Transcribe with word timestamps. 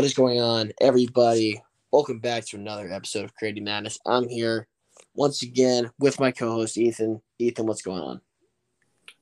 What 0.00 0.06
is 0.06 0.14
going 0.14 0.40
on, 0.40 0.72
everybody? 0.80 1.62
Welcome 1.92 2.20
back 2.20 2.46
to 2.46 2.56
another 2.56 2.90
episode 2.90 3.26
of 3.26 3.34
Creating 3.34 3.64
Madness. 3.64 3.98
I'm 4.06 4.30
here 4.30 4.66
once 5.14 5.42
again 5.42 5.90
with 5.98 6.18
my 6.18 6.30
co-host 6.30 6.78
Ethan. 6.78 7.20
Ethan, 7.38 7.66
what's 7.66 7.82
going 7.82 8.00
on? 8.00 8.22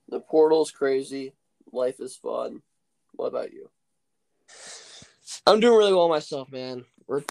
The 0.09 0.21
portal's 0.21 0.71
crazy. 0.71 1.33
Life 1.73 1.99
is 1.99 2.15
fun. 2.15 2.63
What 3.15 3.27
about 3.27 3.53
you? 3.53 3.71
I'm 5.49 5.59
doing 5.59 5.77
really 5.77 5.93
well 5.93 6.09
myself, 6.09 6.49
man. 6.53 6.85
We're 7.09 7.25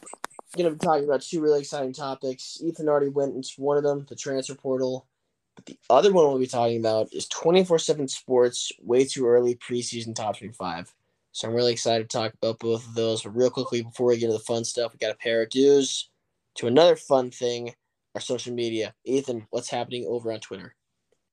gonna 0.58 0.72
be 0.72 0.80
talking 0.80 1.06
about 1.06 1.22
two 1.22 1.40
really 1.40 1.62
exciting 1.62 1.94
topics. 1.94 2.60
Ethan 2.62 2.90
already 2.90 3.08
went 3.08 3.34
into 3.34 3.62
one 3.62 3.78
of 3.78 3.84
them, 3.84 4.06
the 4.10 4.18
transfer 4.18 4.56
portal. 4.56 5.08
But 5.56 5.68
the 5.68 5.80
other 5.90 6.12
one 6.12 6.28
we'll 6.28 6.38
be 6.38 6.48
talking 6.48 6.82
about 6.82 7.14
is 7.14 7.30
24/7 7.30 8.10
Sports. 8.10 8.74
Way 8.82 9.06
too 9.06 9.26
early 9.26 9.56
preseason 9.56 10.14
top 10.14 10.38
25. 10.38 10.94
So 11.38 11.48
I'm 11.48 11.54
really 11.54 11.72
excited 11.72 12.10
to 12.10 12.18
talk 12.18 12.34
about 12.34 12.58
both 12.58 12.84
of 12.88 12.96
those. 12.96 13.22
But 13.22 13.36
real 13.36 13.52
quickly, 13.52 13.84
before 13.84 14.08
we 14.08 14.18
get 14.18 14.26
into 14.26 14.40
the 14.40 14.44
fun 14.44 14.66
stuff, 14.66 14.92
we 14.92 14.98
got 14.98 15.14
a 15.14 15.20
pair 15.20 15.44
of 15.44 15.52
dues 15.52 16.10
to 16.56 16.66
another 16.66 16.96
fun 16.96 17.30
thing, 17.30 17.76
our 18.16 18.22
social 18.22 18.56
media. 18.56 18.96
Ethan, 19.06 19.46
what's 19.52 19.70
happening 19.70 20.08
over 20.08 20.34
on 20.34 20.40
Twitter? 20.40 20.74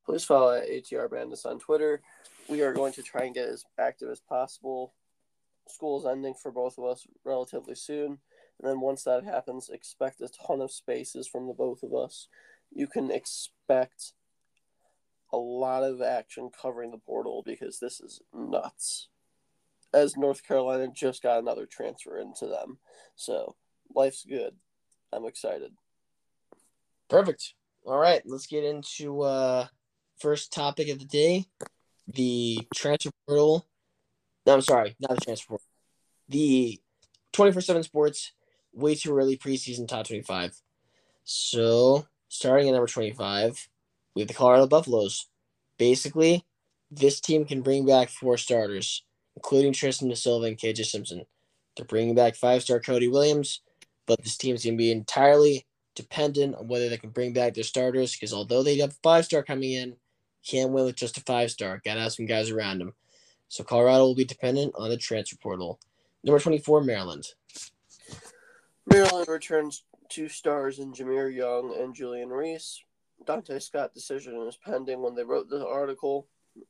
Please 0.04 0.22
follow 0.22 0.58
at 0.58 0.68
ATR 0.68 1.10
Madness 1.10 1.46
on 1.46 1.58
Twitter. 1.58 2.02
We 2.48 2.60
are 2.60 2.74
going 2.74 2.92
to 2.92 3.02
try 3.02 3.22
and 3.22 3.34
get 3.34 3.48
as 3.48 3.64
active 3.80 4.10
as 4.10 4.20
possible. 4.20 4.92
School's 5.68 6.05
ending 6.05 6.34
for 6.34 6.52
both 6.52 6.77
of 6.77 6.84
us 6.84 7.06
relatively 7.24 7.74
soon. 7.74 8.18
And 8.60 8.70
then 8.70 8.80
once 8.82 9.05
that 9.05 9.24
happens, 9.24 9.70
expect 9.70 10.20
a 10.20 10.28
ton 10.46 10.60
of 10.60 10.70
spaces 10.70 11.27
from 11.27 11.46
the 11.46 11.55
both 11.55 11.82
of 11.82 11.94
us. 11.94 12.28
You 12.70 12.88
can 12.88 13.10
expect 13.10 14.12
a 15.32 15.38
lot 15.38 15.82
of 15.82 16.02
action 16.02 16.50
covering 16.60 16.91
the 16.91 16.98
portal 16.98 17.42
because 17.42 17.78
this 17.78 18.00
is 18.00 18.20
nuts 18.34 19.08
as 19.95 20.17
North 20.17 20.47
Carolina 20.47 20.89
just 20.92 21.23
got 21.23 21.39
another 21.39 21.67
transfer 21.67 22.19
into 22.19 22.47
them. 22.47 22.78
So 23.14 23.55
life's 23.95 24.25
good. 24.25 24.55
I'm 25.12 25.25
excited. 25.25 25.73
Perfect. 27.09 27.55
All 27.86 27.98
right, 27.98 28.23
let's 28.27 28.47
get 28.47 28.64
into 28.64 29.23
uh 29.23 29.67
first 30.19 30.53
topic 30.53 30.89
of 30.89 30.98
the 30.98 31.05
day, 31.05 31.45
the 32.09 32.59
transfer 32.75 33.11
portal. 33.27 33.67
No, 34.47 34.55
I'm 34.55 34.62
sorry, 34.62 34.97
not 35.01 35.11
the 35.11 35.25
transfer 35.25 35.48
portal. 35.48 35.67
The 36.29 36.81
24/7 37.33 37.84
Sports 37.84 38.33
way 38.73 38.95
too 38.95 39.17
early 39.17 39.36
preseason 39.36 39.86
top 39.86 40.06
25. 40.06 40.61
So, 41.25 42.06
starting 42.29 42.69
at 42.69 42.73
number 42.73 42.86
25, 42.86 43.69
we 44.14 44.23
have 44.23 44.29
the 44.29 44.34
Colorado 44.34 44.67
Buffaloes. 44.67 45.27
Basically, 45.79 46.45
this 46.91 47.20
team 47.20 47.45
can 47.45 47.62
bring 47.62 47.86
back 47.86 48.08
four 48.08 48.36
starters 48.36 49.05
including 49.36 49.72
Tristan 49.72 50.08
Da 50.08 50.14
Silva 50.14 50.46
and 50.46 50.58
KJ 50.58 50.84
Simpson. 50.84 51.24
They're 51.77 51.86
bringing 51.86 52.14
back 52.14 52.36
five 52.36 52.62
star 52.62 52.80
Cody 52.80 53.08
Williams, 53.08 53.60
but 54.06 54.22
this 54.22 54.36
team's 54.36 54.64
going 54.64 54.74
to 54.74 54.78
be 54.78 54.92
entirely 54.92 55.66
dependent 55.94 56.56
on 56.56 56.68
whether 56.68 56.88
they 56.88 56.96
can 56.96 57.10
bring 57.10 57.32
back 57.32 57.55
their 57.55 57.64
starters 57.64 58.12
because 58.12 58.32
although 58.32 58.62
they 58.62 58.78
have 58.78 58.96
five 59.02 59.24
star 59.24 59.42
coming 59.42 59.72
in, 59.72 59.96
can't 60.46 60.70
win 60.70 60.84
with 60.84 60.96
just 60.96 61.16
a 61.16 61.20
five 61.22 61.50
star. 61.50 61.80
Got 61.84 61.94
to 61.94 62.00
have 62.00 62.12
some 62.12 62.27
guys 62.27 62.50
around 62.50 62.78
them. 62.78 62.94
So 63.48 63.64
Colorado 63.64 64.05
will 64.05 64.14
be 64.14 64.24
dependent 64.24 64.74
on 64.77 64.90
the 64.90 64.96
transfer 64.96 65.36
portal. 65.36 65.78
Number 66.22 66.40
24, 66.40 66.82
Maryland. 66.82 67.27
Maryland 68.86 69.28
returns 69.28 69.84
two 70.08 70.28
stars 70.28 70.78
in 70.78 70.92
Jahmir 70.92 71.34
Young 71.34 71.74
and 71.80 71.94
Julian 71.94 72.28
Reese. 72.28 72.82
Donta 73.24 73.60
Scott 73.62 73.94
decision 73.94 74.36
is 74.46 74.56
pending 74.56 75.00
when 75.00 75.14
they 75.14 75.24
wrote 75.24 75.48
the 75.48 75.66
article 75.66 76.27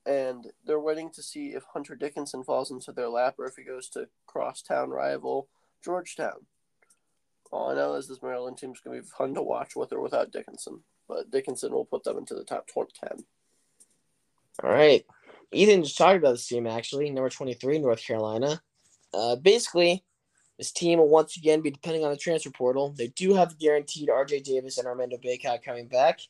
and 0.07 0.47
they're 0.65 0.81
waiting 0.81 1.11
to 1.11 1.23
see 1.23 1.49
if 1.49 1.65
Hunter 1.73 1.95
Dickinson 1.95 2.45
falls 2.45 2.71
into 2.71 2.93
their 2.93 3.09
lap 3.09 3.35
or 3.39 3.47
if 3.47 3.57
he 3.57 3.63
goes 3.63 3.89
to 3.91 4.09
crosstown 4.27 4.91
rival 4.91 5.49
Georgetown. 5.85 6.47
All 7.53 7.71
I 7.71 7.75
know 7.75 7.95
is 7.95 8.09
this 8.09 8.23
Maryland 8.23 8.59
team 8.59 8.73
is 8.73 8.81
going 8.81 8.97
to 8.97 9.03
be 9.03 9.09
fun 9.17 9.35
to 9.35 9.43
watch 9.43 9.77
with 9.77 9.93
or 9.93 10.01
without 10.01 10.33
Dickinson, 10.33 10.81
but 11.09 11.31
Dickinson 11.31 11.73
will 11.73 11.85
put 11.85 12.03
them 12.03 12.19
into 12.19 12.35
the 12.35 12.45
top 12.45 12.67
10. 12.67 12.85
All 14.63 14.71
right. 14.71 15.05
Ethan 15.53 15.85
just 15.85 15.97
talked 15.97 16.17
about 16.17 16.33
this 16.33 16.49
team, 16.49 16.67
actually. 16.67 17.11
Number 17.11 17.31
23, 17.31 17.79
North 17.79 18.05
Carolina. 18.05 18.61
Uh, 19.13 19.37
basically, 19.37 20.03
this 20.59 20.73
team 20.73 20.99
will 20.99 21.09
once 21.09 21.37
again 21.37 21.61
be 21.61 21.71
depending 21.71 22.05
on 22.05 22.11
the 22.11 22.17
transfer 22.17 22.51
portal. 22.51 22.95
They 22.97 23.09
do 23.09 23.35
have 23.35 23.59
guaranteed 23.59 24.09
RJ 24.09 24.45
Davis 24.45 24.79
and 24.79 24.87
Armando 24.87 25.17
Bacot 25.17 25.63
coming 25.63 25.87
back. 25.87 26.21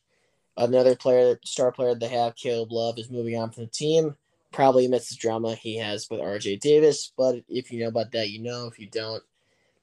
Another 0.56 0.94
player, 0.94 1.38
star 1.44 1.72
player 1.72 1.94
they 1.94 2.08
have, 2.08 2.36
Caleb 2.36 2.70
Love, 2.70 2.98
is 2.98 3.10
moving 3.10 3.36
on 3.36 3.50
from 3.50 3.64
the 3.64 3.70
team. 3.70 4.16
Probably 4.52 4.86
amidst 4.86 5.10
the 5.10 5.16
drama 5.16 5.54
he 5.56 5.78
has 5.78 6.08
with 6.08 6.20
RJ 6.20 6.60
Davis. 6.60 7.12
But 7.16 7.42
if 7.48 7.72
you 7.72 7.80
know 7.80 7.88
about 7.88 8.12
that, 8.12 8.30
you 8.30 8.40
know. 8.40 8.66
If 8.66 8.78
you 8.78 8.88
don't, 8.88 9.22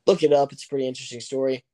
look 0.07 0.23
it 0.23 0.31
up. 0.31 0.53
It's 0.53 0.63
a 0.63 0.69
pretty 0.69 0.87
interesting 0.87 1.19
story. 1.19 1.65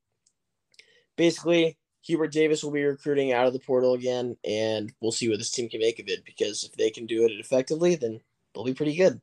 Basically, 1.16 1.78
Hubert 2.02 2.32
Davis 2.32 2.64
will 2.64 2.72
be 2.72 2.84
recruiting 2.84 3.34
out 3.34 3.46
of 3.46 3.54
the 3.54 3.60
portal 3.60 3.94
again, 3.94 4.36
and 4.44 4.92
we'll 5.00 5.12
see 5.12 5.30
what 5.30 5.38
this 5.38 5.52
team 5.52 5.70
can 5.70 5.80
make 5.80 6.00
of 6.00 6.08
it. 6.08 6.26
Because 6.26 6.64
if 6.64 6.72
they 6.74 6.90
can 6.90 7.06
do 7.06 7.26
it 7.26 7.32
effectively, 7.34 7.96
then 7.96 8.20
they'll 8.54 8.64
be 8.64 8.74
pretty 8.74 8.96
good. 8.96 9.22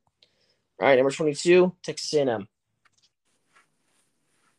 All 0.81 0.89
right, 0.89 0.97
number 0.97 1.11
twenty-two, 1.11 1.75
Texas 1.83 2.15
A&M. 2.15 2.47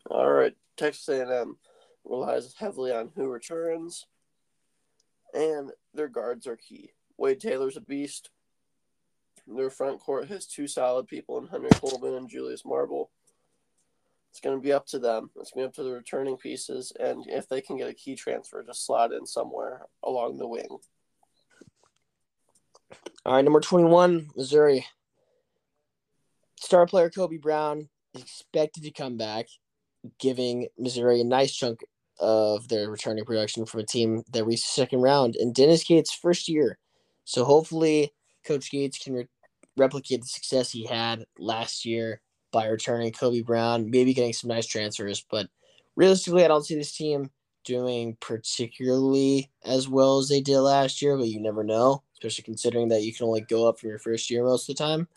All 0.09 0.29
right, 0.29 0.55
Texas 0.75 1.07
A&M 1.07 1.57
relies 2.03 2.53
heavily 2.57 2.91
on 2.91 3.11
who 3.15 3.27
returns 3.27 4.05
and 5.35 5.71
their 5.93 6.07
guards 6.07 6.47
are 6.47 6.55
key. 6.55 6.91
Wade 7.17 7.39
Taylor's 7.39 7.77
a 7.77 7.81
beast. 7.81 8.29
Their 9.47 9.69
front 9.69 9.99
court 9.99 10.27
has 10.29 10.47
two 10.47 10.67
solid 10.67 11.07
people 11.07 11.37
in 11.37 11.47
Henry 11.47 11.69
Coleman 11.73 12.15
and 12.15 12.29
Julius 12.29 12.65
Marble. 12.65 13.11
It's 14.31 14.39
going 14.39 14.57
to 14.57 14.61
be 14.61 14.73
up 14.73 14.87
to 14.87 14.99
them. 14.99 15.29
It's 15.39 15.51
going 15.51 15.65
to 15.65 15.67
be 15.67 15.69
up 15.69 15.75
to 15.75 15.83
the 15.83 15.91
returning 15.91 16.35
pieces, 16.35 16.91
and 16.99 17.25
if 17.27 17.47
they 17.47 17.61
can 17.61 17.77
get 17.77 17.89
a 17.89 17.93
key 17.93 18.15
transfer, 18.15 18.63
just 18.63 18.85
slot 18.85 19.13
in 19.13 19.25
somewhere 19.25 19.83
along 20.03 20.37
the 20.37 20.47
wing. 20.47 20.79
All 23.25 23.35
right, 23.35 23.43
number 23.43 23.59
21, 23.61 24.29
Missouri. 24.35 24.85
Star 26.59 26.85
player 26.85 27.09
Kobe 27.09 27.37
Brown 27.37 27.87
is 28.13 28.23
expected 28.23 28.83
to 28.83 28.91
come 28.91 29.15
back, 29.15 29.47
giving 30.19 30.67
Missouri 30.77 31.21
a 31.21 31.23
nice 31.23 31.53
chunk 31.53 31.81
of 32.19 32.67
their 32.67 32.89
returning 32.89 33.25
production 33.25 33.65
from 33.65 33.81
a 33.81 33.85
team 33.85 34.23
that 34.31 34.45
reached 34.45 34.63
the 34.63 34.81
second 34.81 35.01
round 35.01 35.35
in 35.35 35.53
Dennis 35.53 35.83
Gates' 35.83 36.13
first 36.13 36.47
year. 36.47 36.77
So 37.25 37.43
hopefully, 37.43 38.13
Coach 38.45 38.71
Gates 38.71 38.97
can 38.97 39.13
re- 39.13 39.27
replicate 39.77 40.21
the 40.21 40.27
success 40.27 40.71
he 40.71 40.85
had 40.85 41.25
last 41.37 41.85
year 41.85 42.21
by 42.51 42.67
returning 42.67 43.11
Kobe 43.11 43.41
Brown, 43.41 43.89
maybe 43.89 44.13
getting 44.13 44.33
some 44.33 44.49
nice 44.49 44.65
transfers. 44.65 45.25
But 45.29 45.47
realistically, 45.95 46.45
I 46.45 46.47
don't 46.47 46.65
see 46.65 46.75
this 46.75 46.95
team 46.95 47.29
doing 47.65 48.15
particularly 48.21 49.49
as 49.65 49.89
well 49.89 50.19
as 50.19 50.29
they 50.29 50.39
did 50.39 50.59
last 50.59 51.01
year, 51.01 51.17
but 51.17 51.27
you 51.27 51.41
never 51.41 51.63
know, 51.63 52.03
especially 52.13 52.43
considering 52.43 52.87
that 52.89 53.01
you 53.01 53.13
can 53.13 53.25
only 53.25 53.41
go 53.41 53.67
up 53.67 53.79
from 53.79 53.89
your 53.89 53.99
first 53.99 54.29
year 54.29 54.43
most 54.43 54.69
of 54.69 54.77
the 54.77 54.83
time. 54.83 55.07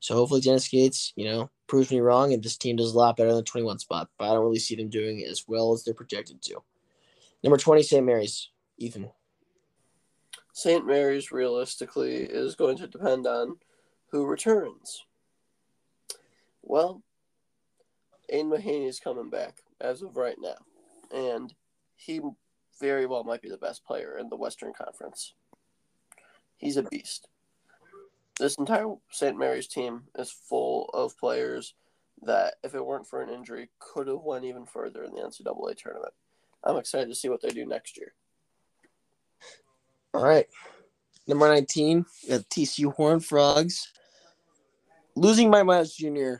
So 0.00 0.14
hopefully 0.14 0.40
Dennis 0.40 0.68
Gates, 0.68 1.12
you 1.16 1.24
know, 1.24 1.50
proves 1.66 1.90
me 1.90 2.00
wrong 2.00 2.32
and 2.32 2.42
this 2.42 2.56
team 2.56 2.76
does 2.76 2.92
a 2.92 2.98
lot 2.98 3.16
better 3.16 3.30
than 3.30 3.38
the 3.38 3.42
21 3.42 3.78
spot, 3.78 4.08
but 4.18 4.30
I 4.30 4.34
don't 4.34 4.44
really 4.44 4.58
see 4.58 4.76
them 4.76 4.88
doing 4.88 5.24
as 5.24 5.44
well 5.46 5.72
as 5.72 5.84
they're 5.84 5.94
projected 5.94 6.42
to. 6.42 6.62
Number 7.42 7.56
20, 7.56 7.82
St. 7.82 8.04
Mary's. 8.04 8.50
Ethan. 8.78 9.10
St. 10.52 10.86
Mary's 10.86 11.32
realistically 11.32 12.16
is 12.22 12.54
going 12.54 12.76
to 12.78 12.86
depend 12.86 13.26
on 13.26 13.56
who 14.10 14.26
returns. 14.26 15.04
Well, 16.62 17.02
Aidan 18.28 18.50
Mahaney 18.50 18.88
is 18.88 19.00
coming 19.00 19.30
back 19.30 19.62
as 19.80 20.02
of 20.02 20.16
right 20.16 20.36
now, 20.38 20.56
and 21.12 21.54
he 21.94 22.20
very 22.80 23.06
well 23.06 23.24
might 23.24 23.42
be 23.42 23.48
the 23.48 23.56
best 23.56 23.84
player 23.84 24.18
in 24.18 24.28
the 24.28 24.36
Western 24.36 24.72
Conference. 24.72 25.34
He's 26.56 26.76
a 26.76 26.82
beast 26.82 27.28
this 28.38 28.56
entire 28.56 28.94
St. 29.10 29.38
Mary's 29.38 29.66
team 29.66 30.02
is 30.18 30.30
full 30.30 30.90
of 30.92 31.18
players 31.18 31.74
that, 32.22 32.54
if 32.62 32.74
it 32.74 32.84
weren't 32.84 33.06
for 33.06 33.22
an 33.22 33.30
injury, 33.30 33.70
could 33.78 34.08
have 34.08 34.22
went 34.22 34.44
even 34.44 34.66
further 34.66 35.04
in 35.04 35.12
the 35.12 35.20
NCAA 35.20 35.76
tournament. 35.76 36.12
I'm 36.64 36.76
excited 36.76 37.08
to 37.08 37.14
see 37.14 37.28
what 37.28 37.42
they 37.42 37.50
do 37.50 37.66
next 37.66 37.96
year. 37.96 38.14
All 40.14 40.24
right. 40.24 40.46
Number 41.26 41.48
19, 41.48 42.04
the 42.28 42.44
TCU 42.50 42.92
Horn 42.94 43.20
Frogs. 43.20 43.92
Losing 45.14 45.50
Mike 45.50 45.66
Miles 45.66 45.94
Jr. 45.94 46.36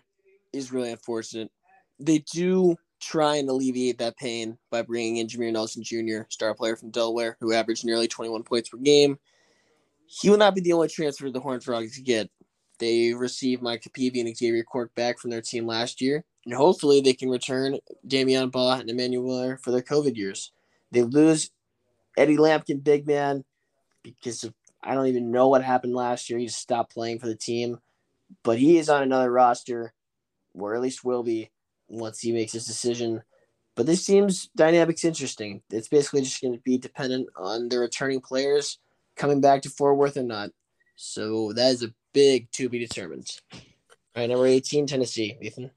is 0.52 0.72
really 0.72 0.90
unfortunate. 0.90 1.50
They 1.98 2.18
do 2.18 2.76
try 3.00 3.36
and 3.36 3.48
alleviate 3.48 3.98
that 3.98 4.16
pain 4.16 4.58
by 4.70 4.82
bringing 4.82 5.18
in 5.18 5.26
Jameer 5.26 5.52
Nelson 5.52 5.82
Jr., 5.82 6.28
star 6.28 6.54
player 6.54 6.76
from 6.76 6.90
Delaware, 6.90 7.36
who 7.40 7.52
averaged 7.52 7.84
nearly 7.84 8.08
21 8.08 8.42
points 8.42 8.68
per 8.68 8.78
game 8.78 9.18
he 10.06 10.30
will 10.30 10.38
not 10.38 10.54
be 10.54 10.60
the 10.60 10.72
only 10.72 10.88
transfer 10.88 11.30
the 11.30 11.40
Horned 11.40 11.64
Frogs 11.64 11.98
get. 11.98 12.30
They 12.78 13.12
received 13.14 13.62
Mike 13.62 13.86
Peavy 13.92 14.20
and 14.20 14.36
Xavier 14.36 14.62
Cork 14.62 14.94
back 14.94 15.18
from 15.18 15.30
their 15.30 15.40
team 15.40 15.66
last 15.66 16.00
year, 16.00 16.24
and 16.44 16.54
hopefully 16.54 17.00
they 17.00 17.14
can 17.14 17.30
return 17.30 17.78
Damian 18.06 18.50
Baugh 18.50 18.78
and 18.78 18.90
Emmanuel 18.90 19.56
for 19.62 19.70
their 19.70 19.82
COVID 19.82 20.16
years. 20.16 20.52
They 20.92 21.02
lose 21.02 21.50
Eddie 22.16 22.36
Lampkin, 22.36 22.84
big 22.84 23.06
man, 23.06 23.44
because 24.02 24.44
of, 24.44 24.54
I 24.82 24.94
don't 24.94 25.06
even 25.06 25.32
know 25.32 25.48
what 25.48 25.64
happened 25.64 25.94
last 25.94 26.28
year. 26.28 26.38
He 26.38 26.46
just 26.46 26.60
stopped 26.60 26.92
playing 26.92 27.18
for 27.18 27.26
the 27.26 27.34
team, 27.34 27.78
but 28.42 28.58
he 28.58 28.78
is 28.78 28.88
on 28.88 29.02
another 29.02 29.30
roster, 29.30 29.92
or 30.54 30.74
at 30.74 30.82
least 30.82 31.04
will 31.04 31.22
be, 31.22 31.50
once 31.88 32.20
he 32.20 32.32
makes 32.32 32.52
his 32.52 32.66
decision. 32.66 33.22
But 33.74 33.86
this 33.86 34.04
team's 34.04 34.48
dynamic's 34.56 35.04
interesting. 35.04 35.62
It's 35.70 35.88
basically 35.88 36.22
just 36.22 36.40
going 36.40 36.54
to 36.54 36.60
be 36.60 36.78
dependent 36.78 37.28
on 37.36 37.68
the 37.68 37.78
returning 37.78 38.20
players 38.20 38.78
coming 39.16 39.40
back 39.40 39.62
to 39.62 39.70
Fort 39.70 39.96
Worth 39.96 40.16
or 40.16 40.22
not. 40.22 40.50
So 40.96 41.52
that 41.54 41.72
is 41.72 41.82
a 41.82 41.92
big 42.12 42.50
to 42.52 42.68
be 42.68 42.78
determined. 42.78 43.28
All 43.52 43.60
right, 44.16 44.28
number 44.28 44.46
18, 44.46 44.86
Tennessee. 44.86 45.36
Ethan. 45.40 45.70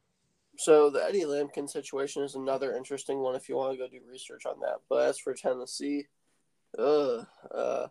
So 0.57 0.89
the 0.89 1.03
Eddie 1.03 1.23
Lampkin 1.23 1.69
situation 1.69 2.23
is 2.23 2.35
another 2.35 2.75
interesting 2.75 3.19
one 3.19 3.35
if 3.35 3.47
you 3.47 3.55
want 3.55 3.71
to 3.73 3.77
go 3.77 3.87
do 3.87 3.99
research 4.09 4.45
on 4.45 4.59
that. 4.61 4.79
But 4.89 5.07
as 5.07 5.17
for 5.17 5.33
Tennessee, 5.33 6.07
uh, 6.77 7.23
uh, 7.53 7.87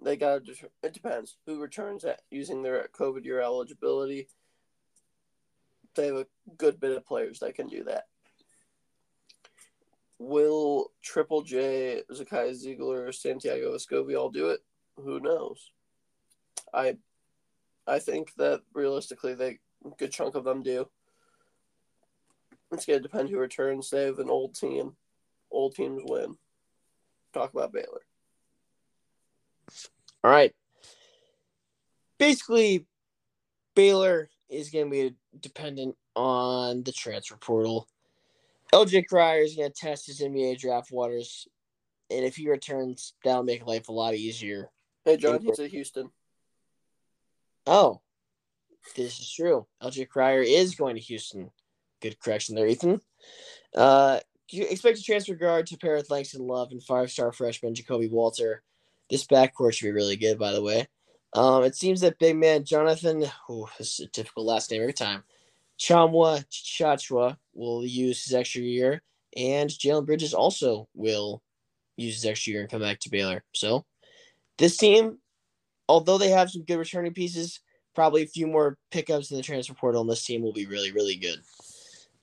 they 0.00 0.16
got 0.16 0.44
to. 0.46 0.54
It 0.82 0.94
depends 0.94 1.36
who 1.46 1.60
returns 1.60 2.04
at 2.04 2.22
using 2.30 2.62
their 2.62 2.88
COVID 2.92 3.24
year 3.24 3.40
eligibility. 3.40 4.28
They 5.94 6.06
have 6.06 6.16
a 6.16 6.26
good 6.56 6.80
bit 6.80 6.96
of 6.96 7.04
players 7.04 7.40
that 7.40 7.54
can 7.54 7.66
do 7.66 7.84
that. 7.84 8.06
Will 10.22 10.92
Triple 11.02 11.42
J, 11.42 12.02
Zakai 12.12 12.52
Zeigler, 12.52 13.12
Santiago 13.12 13.74
Vescovi 13.74 14.16
all 14.16 14.30
do 14.30 14.50
it? 14.50 14.60
Who 14.96 15.18
knows? 15.18 15.72
I, 16.72 16.96
I 17.88 17.98
think 17.98 18.32
that 18.36 18.62
realistically, 18.72 19.34
they 19.34 19.58
a 19.84 19.88
good 19.98 20.12
chunk 20.12 20.36
of 20.36 20.44
them 20.44 20.62
do. 20.62 20.88
It's 22.70 22.86
to 23.02 23.08
depend 23.08 23.30
who 23.30 23.38
returns. 23.38 23.90
They 23.90 24.04
have 24.04 24.20
an 24.20 24.30
old 24.30 24.54
team. 24.54 24.94
Old 25.50 25.74
teams 25.74 26.02
win. 26.04 26.36
Talk 27.34 27.52
about 27.52 27.72
Baylor. 27.72 28.02
All 30.22 30.30
right. 30.30 30.54
Basically, 32.18 32.86
Baylor 33.74 34.30
is 34.48 34.70
to 34.86 34.90
be 34.90 35.16
dependent 35.40 35.96
on 36.14 36.84
the 36.84 36.92
transfer 36.92 37.36
portal. 37.36 37.88
LJ 38.72 39.06
Cryer 39.06 39.42
is 39.42 39.54
going 39.54 39.70
to 39.70 39.74
test 39.74 40.06
his 40.06 40.20
NBA 40.20 40.58
draft 40.58 40.90
waters. 40.90 41.46
And 42.10 42.24
if 42.24 42.36
he 42.36 42.48
returns, 42.48 43.14
that'll 43.24 43.42
make 43.42 43.66
life 43.66 43.88
a 43.88 43.92
lot 43.92 44.14
easier. 44.14 44.70
Hey, 45.04 45.16
John, 45.16 45.40
he's 45.42 45.58
at 45.58 45.70
Houston. 45.70 46.10
Oh, 47.66 48.00
this 48.96 49.20
is 49.20 49.32
true. 49.32 49.66
LJ 49.82 50.08
Cryer 50.08 50.42
is 50.42 50.74
going 50.74 50.96
to 50.96 51.02
Houston. 51.02 51.50
Good 52.00 52.18
correction 52.20 52.54
there, 52.54 52.66
Ethan. 52.66 53.00
Uh, 53.74 54.20
you 54.50 54.66
expect 54.68 54.98
to 54.98 55.04
transfer 55.04 55.34
guard 55.34 55.66
to 55.66 55.78
pair 55.78 55.96
with 55.96 56.10
Langston 56.10 56.46
Love 56.46 56.72
and 56.72 56.82
five 56.82 57.10
star 57.10 57.32
freshman 57.32 57.74
Ja'Kobe 57.74 58.10
Walter. 58.10 58.62
This 59.08 59.26
backcourt 59.26 59.74
should 59.74 59.86
be 59.86 59.92
really 59.92 60.16
good, 60.16 60.38
by 60.38 60.52
the 60.52 60.62
way. 60.62 60.88
Um, 61.34 61.64
it 61.64 61.74
seems 61.74 62.02
that 62.02 62.18
big 62.18 62.36
man 62.36 62.64
Jonathan, 62.64 63.24
oh, 63.48 63.68
this 63.78 63.98
is 63.98 64.06
a 64.06 64.10
typical 64.10 64.44
last 64.44 64.70
name 64.70 64.82
every 64.82 64.92
time, 64.92 65.24
Tchamwa 65.82 66.44
Tchatchoua 66.48 67.36
will 67.54 67.84
use 67.84 68.22
his 68.24 68.34
extra 68.34 68.62
year, 68.62 69.02
and 69.36 69.68
Jalen 69.68 70.06
Bridges 70.06 70.32
also 70.32 70.88
will 70.94 71.42
use 71.96 72.14
his 72.14 72.24
extra 72.24 72.52
year 72.52 72.60
and 72.60 72.70
come 72.70 72.82
back 72.82 73.00
to 73.00 73.10
Baylor. 73.10 73.42
So 73.52 73.84
this 74.58 74.76
team, 74.76 75.18
although 75.88 76.18
they 76.18 76.30
have 76.30 76.50
some 76.50 76.62
good 76.62 76.78
returning 76.78 77.14
pieces, 77.14 77.60
probably 77.96 78.22
a 78.22 78.28
few 78.28 78.46
more 78.46 78.78
pickups 78.92 79.32
in 79.32 79.36
the 79.36 79.42
transfer 79.42 79.74
portal, 79.74 80.02
and 80.02 80.10
this 80.10 80.24
team 80.24 80.42
will 80.42 80.52
be 80.52 80.66
really, 80.66 80.92
really 80.92 81.16
good. 81.16 81.40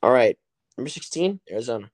All 0.02 0.12
right. 0.12 0.38
Number 0.78 0.90
16, 0.90 1.42
Arizona. 1.52 1.92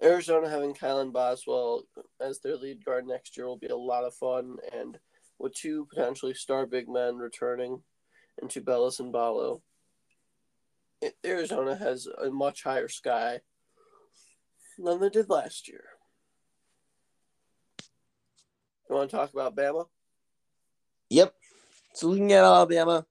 Arizona 0.00 0.48
having 0.48 0.72
Kylan 0.72 1.12
Boswell 1.12 1.82
as 2.20 2.38
their 2.38 2.56
lead 2.56 2.84
guard 2.84 3.08
next 3.08 3.36
year 3.36 3.48
will 3.48 3.58
be 3.58 3.66
a 3.66 3.76
lot 3.76 4.04
of 4.04 4.14
fun. 4.14 4.58
And 4.72 4.96
with 5.40 5.54
two 5.54 5.88
potentially 5.92 6.34
star 6.34 6.66
big 6.66 6.88
men 6.88 7.16
returning 7.16 7.82
in 8.40 8.46
Tubelis 8.46 9.00
and 9.00 9.12
Ballo, 9.12 9.62
Arizona 11.24 11.76
has 11.76 12.06
a 12.06 12.30
much 12.30 12.62
higher 12.62 12.88
sky 12.88 13.40
than 14.78 15.00
they 15.00 15.08
did 15.08 15.28
last 15.28 15.68
year. 15.68 15.84
You 18.88 18.96
want 18.96 19.10
to 19.10 19.16
talk 19.16 19.32
about 19.32 19.56
Bama? 19.56 19.86
Yep. 21.10 21.34
So 21.94 22.08
looking 22.08 22.32
at 22.32 22.44
Alabama, 22.44 23.04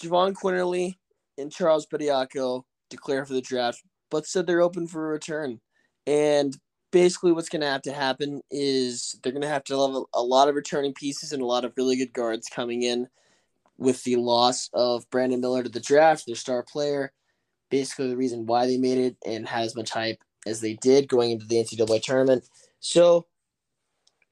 Jahvon 0.00 0.32
Quinerly 0.32 0.96
and 1.38 1.52
Charles 1.52 1.86
Bediako 1.86 2.62
declare 2.88 3.24
for 3.24 3.34
the 3.34 3.40
draft, 3.40 3.82
but 4.10 4.26
said 4.26 4.46
they're 4.46 4.62
open 4.62 4.86
for 4.86 5.06
a 5.06 5.12
return. 5.12 5.60
And 6.06 6.56
basically, 6.92 7.32
what's 7.32 7.48
going 7.48 7.60
to 7.60 7.68
have 7.68 7.82
to 7.82 7.92
happen 7.92 8.40
is 8.50 9.18
they're 9.22 9.32
going 9.32 9.42
to 9.42 9.48
have 9.48 9.64
to 9.64 9.80
have 9.80 10.04
a, 10.14 10.22
lot 10.22 10.48
of 10.48 10.54
returning 10.54 10.94
pieces 10.94 11.32
and 11.32 11.42
a 11.42 11.46
lot 11.46 11.64
of 11.64 11.72
really 11.76 11.96
good 11.96 12.12
guards 12.12 12.48
coming 12.48 12.82
in 12.82 13.08
with 13.80 14.04
the 14.04 14.16
loss 14.16 14.68
of 14.74 15.08
Brandon 15.10 15.40
Miller 15.40 15.62
to 15.62 15.68
the 15.68 15.80
draft, 15.80 16.26
their 16.26 16.36
star 16.36 16.62
player. 16.62 17.12
Basically, 17.70 18.08
the 18.08 18.16
reason 18.16 18.46
why 18.46 18.66
they 18.66 18.76
made 18.76 18.98
it 18.98 19.16
and 19.26 19.48
had 19.48 19.64
as 19.64 19.74
much 19.74 19.90
hype 19.90 20.22
as 20.46 20.60
they 20.60 20.74
did 20.74 21.08
going 21.08 21.30
into 21.32 21.46
the 21.46 21.56
NCAA 21.56 22.02
tournament. 22.02 22.44
So, 22.78 23.26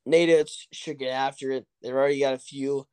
Nate 0.05 0.31
Oats 0.31 0.67
should 0.73 0.99
get 0.99 1.13
after 1.13 1.51
it. 1.51 1.67
They've 1.83 1.95
already 1.95 2.21
got 2.21 2.35
a 2.35 2.39
few 2.39 2.87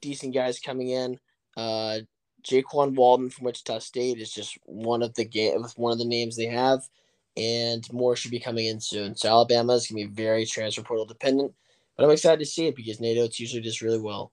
decent 0.00 0.32
guys 0.32 0.60
coming 0.60 0.90
in. 0.90 1.18
Uh, 1.56 1.98
Jaykwon 2.44 2.94
Walton 2.94 3.30
from 3.30 3.46
Wichita 3.46 3.80
State 3.80 4.18
is 4.18 4.32
just 4.32 4.56
one 4.64 5.02
of 5.02 5.12
the 5.14 5.24
game 5.24 5.64
one 5.74 5.92
of 5.92 5.98
the 5.98 6.04
names 6.04 6.36
they 6.36 6.46
have, 6.46 6.88
and 7.36 7.84
more 7.92 8.14
should 8.14 8.30
be 8.30 8.38
coming 8.38 8.66
in 8.66 8.80
soon. 8.80 9.16
So 9.16 9.28
Alabama 9.28 9.74
is 9.74 9.88
gonna 9.88 10.06
be 10.06 10.12
very 10.12 10.46
transfer 10.46 10.82
portal 10.82 11.04
dependent, 11.04 11.52
but 11.96 12.04
I'm 12.04 12.12
excited 12.12 12.38
to 12.38 12.46
see 12.46 12.68
it 12.68 12.76
because 12.76 13.00
Nate 13.00 13.18
Oats 13.18 13.40
usually 13.40 13.62
does 13.62 13.82
really 13.82 13.98
well 13.98 14.32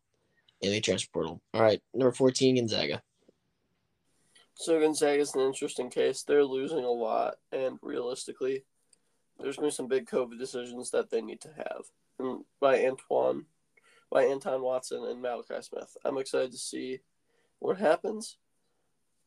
transfer 0.81 1.09
portal. 1.13 1.41
All 1.53 1.62
right, 1.62 1.81
number 1.94 2.12
fourteen 2.12 2.56
Gonzaga. 2.56 3.01
So 4.56 4.79
Gonzaga 4.79 5.19
is 5.19 5.35
an 5.35 5.41
interesting 5.41 5.89
case. 5.89 6.23
They're 6.23 6.45
losing 6.45 6.83
a 6.85 6.89
lot, 6.89 7.35
and 7.51 7.77
realistically, 7.81 8.63
there's 9.39 9.57
going 9.57 9.69
to 9.69 9.73
be 9.73 9.75
some 9.75 9.88
big 9.88 10.07
COVID 10.07 10.39
decisions 10.39 10.91
that 10.91 11.09
they 11.09 11.21
need 11.21 11.41
to 11.41 11.50
have. 11.57 11.83
And 12.19 12.45
by 12.62 12.85
Antoine, 12.85 13.45
by 14.09 14.23
Anton 14.23 14.62
Watson 14.62 15.03
and 15.06 15.21
Malachi 15.21 15.62
Smith. 15.62 15.97
I'm 16.06 16.17
excited 16.17 16.51
to 16.51 16.57
see 16.57 17.00
what 17.59 17.77
happens. 17.77 18.38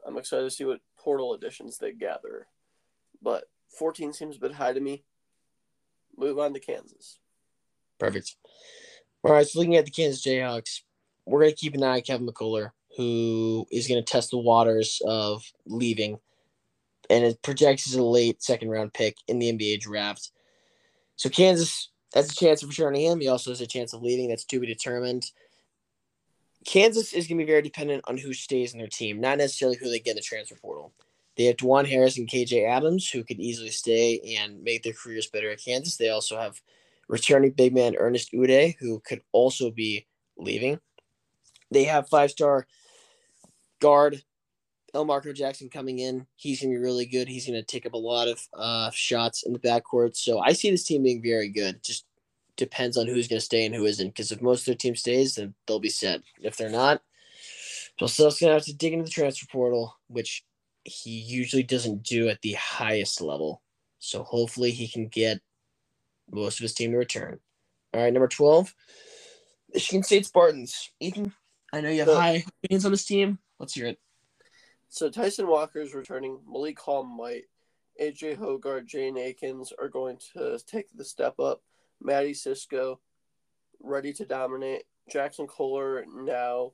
I'm 0.07 0.17
excited 0.17 0.45
to 0.45 0.51
see 0.51 0.65
what 0.65 0.81
portal 0.99 1.35
additions 1.35 1.77
they 1.77 1.93
gather. 1.93 2.47
But 3.21 3.45
14 3.79 4.13
seems 4.13 4.37
a 4.37 4.41
bit 4.41 4.53
high 4.53 4.73
to 4.73 4.81
me. 4.81 5.05
Move 6.17 6.39
on 6.39 6.55
to 6.55 6.61
Kansas. 6.61 7.19
Perfect. 7.99 8.37
All 9.23 9.33
right, 9.33 9.47
so 9.47 9.59
looking 9.59 9.77
at 9.77 9.85
the 9.85 9.91
Kansas 9.91 10.25
Jayhawks, 10.25 10.83
we're 11.29 11.41
going 11.41 11.53
to 11.53 11.57
keep 11.57 11.75
an 11.75 11.83
eye 11.83 11.97
on 11.97 12.01
Kevin 12.03 12.27
McCullar, 12.27 12.71
who 12.97 13.67
is 13.71 13.87
going 13.87 14.03
to 14.03 14.13
test 14.13 14.31
the 14.31 14.39
waters 14.39 15.01
of 15.07 15.45
leaving. 15.67 16.19
And 17.11 17.25
it 17.25 17.43
projects 17.43 17.89
as 17.89 17.95
a 17.95 18.03
late 18.03 18.43
second 18.43 18.71
round 18.71 18.93
pick 18.93 19.17
in 19.29 19.39
the 19.39 19.53
NBA 19.53 19.81
draft. 19.81 20.31
So 21.17 21.29
Kansas 21.29 21.91
has 22.15 22.31
a 22.31 22.35
chance 22.35 22.63
of 22.63 22.69
returning 22.69 23.03
him. 23.03 23.21
He 23.21 23.29
also 23.29 23.51
has 23.51 23.61
a 23.61 23.67
chance 23.67 23.93
of 23.93 24.03
leaving. 24.03 24.29
That's 24.29 24.45
to 24.45 24.61
be 24.61 24.67
determined. 24.67 25.25
Kansas 26.65 27.13
is 27.13 27.27
going 27.27 27.39
to 27.39 27.45
be 27.45 27.51
very 27.51 27.63
dependent 27.63 28.05
on 28.07 28.19
who 28.19 28.33
stays 28.33 28.73
in 28.73 28.79
their 28.79 28.89
team, 28.89 29.21
not 29.21 29.39
necessarily 29.39 29.77
who 29.77 29.91
they 29.91 30.01
get 30.01 30.13
in 30.13 30.17
the 30.17 30.23
transfer 30.23 30.57
portal. 30.57 30.93
They 31.37 31.45
have 31.45 31.57
Dajuan 31.57 31.87
Harris 31.87 32.19
and 32.19 32.29
KJ 32.29 32.69
Adams, 32.69 33.09
who 33.09 33.23
could 33.23 33.39
easily 33.39 33.71
stay 33.71 34.37
and 34.39 34.63
make 34.63 34.83
their 34.83 34.93
careers 34.93 35.29
better 35.29 35.51
at 35.51 35.63
Kansas. 35.65 35.97
They 35.97 36.09
also 36.09 36.37
have 36.37 36.61
returning 37.09 37.53
big 37.53 37.75
man 37.75 37.95
Ernest 37.97 38.33
Udeh, 38.33 38.77
who 38.79 39.01
could 39.01 39.23
also 39.33 39.71
be 39.71 40.07
leaving. 40.37 40.81
They 41.71 41.85
have 41.85 42.09
five 42.09 42.31
star 42.31 42.67
guard 43.81 44.23
Elmarko 44.95 45.35
Jackson 45.35 45.69
coming 45.69 45.99
in. 45.99 46.27
He's 46.37 46.61
going 46.61 46.73
to 46.73 46.79
be 46.79 46.85
really 46.85 47.07
good. 47.07 47.29
He's 47.29 47.47
going 47.47 47.61
to 47.61 47.67
take 47.67 47.87
up 47.87 47.93
a 47.93 47.99
lot 47.99 48.29
of 48.29 48.41
uh, 48.55 48.91
shots 48.91 49.43
in 49.45 49.53
the 49.53 49.59
backcourt. 49.59 50.17
So 50.17 50.39
I 50.39 50.53
see 50.53 50.71
this 50.71 50.85
team 50.85 51.03
being 51.03 51.23
very 51.23 51.49
good. 51.49 51.83
Just 51.83 52.07
depends 52.57 52.97
on 52.97 53.07
who's 53.07 53.29
going 53.29 53.39
to 53.39 53.45
stay 53.45 53.67
and 53.67 53.75
who 53.75 53.85
isn't. 53.85 54.09
Because 54.09 54.33
if 54.33 54.41
most 54.41 54.61
of 54.61 54.67
their 54.67 54.75
team 54.77 54.97
stays, 54.97 55.35
then 55.35 55.55
they'll 55.67 55.79
be 55.79 55.91
set. 55.91 56.23
If 56.41 56.57
they're 56.57 56.71
not, 56.71 57.03
Bill 57.99 58.09
Self's 58.09 58.41
going 58.41 58.51
to 58.51 58.55
have 58.55 58.65
to 58.65 58.75
dig 58.75 58.93
into 58.93 59.05
the 59.05 59.11
transfer 59.11 59.47
portal, 59.51 59.97
which 60.09 60.45
he 60.85 61.11
usually 61.11 61.63
doesn't 61.63 62.03
do 62.03 62.29
at 62.29 62.41
the 62.43 62.55
highest 62.55 63.21
level. 63.21 63.63
So 63.99 64.23
hopefully 64.23 64.71
he 64.71 64.89
can 64.89 65.09
get 65.09 65.41
most 66.31 66.59
of 66.59 66.63
his 66.63 66.75
team 66.75 66.93
to 66.93 66.97
return. 66.97 67.41
All 67.93 68.03
right, 68.03 68.13
number 68.13 68.29
12, 68.29 68.75
Michigan 69.75 70.03
State 70.03 70.27
Spartans. 70.27 70.91
Ethan, 71.01 71.33
I 71.73 71.81
know 71.81 71.91
you 71.91 72.01
have 72.01 72.09
so, 72.09 72.19
high 72.19 72.45
opinions 72.63 72.85
on 72.85 72.93
this 72.93 73.05
team. 73.05 73.39
Let's 73.59 73.75
hear 73.75 73.87
it. 73.87 73.99
So 74.89 75.11
Tyson 75.11 75.47
Walker 75.47 75.81
is 75.81 75.95
returning. 75.95 76.39
Malik 76.51 76.79
Hall 76.79 77.05
might. 77.05 77.45
AJ 78.01 78.39
Hoggard, 78.39 78.87
Jane 78.87 79.19
Akins 79.19 79.73
are 79.79 79.89
going 79.89 80.19
to 80.35 80.59
take 80.67 80.87
the 80.95 81.05
step 81.05 81.39
up. 81.41 81.63
Mady 82.03 82.31
Sissoko, 82.31 82.99
ready 83.81 84.13
to 84.15 84.25
dominate. 84.25 84.85
Jaxon 85.13 85.49
Kohler 85.49 86.05
now 86.07 86.73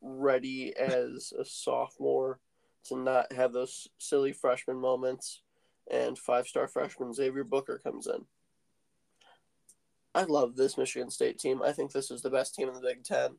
ready 0.00 0.74
as 0.76 1.32
a 1.38 1.44
sophomore 1.44 2.40
to 2.84 2.96
not 2.96 3.32
have 3.32 3.52
those 3.52 3.88
silly 3.98 4.32
freshman 4.32 4.78
moments. 4.78 5.42
And 5.90 6.18
five 6.18 6.46
star 6.46 6.66
freshman 6.66 7.12
Xavier 7.12 7.44
Booker 7.44 7.78
comes 7.78 8.06
in. 8.06 8.24
I 10.14 10.22
love 10.22 10.56
this 10.56 10.78
Michigan 10.78 11.10
State 11.10 11.38
team. 11.38 11.60
I 11.62 11.72
think 11.72 11.92
this 11.92 12.10
is 12.10 12.22
the 12.22 12.30
best 12.30 12.54
team 12.54 12.68
in 12.68 12.74
the 12.74 12.80
Big 12.80 13.04
Ten. 13.04 13.32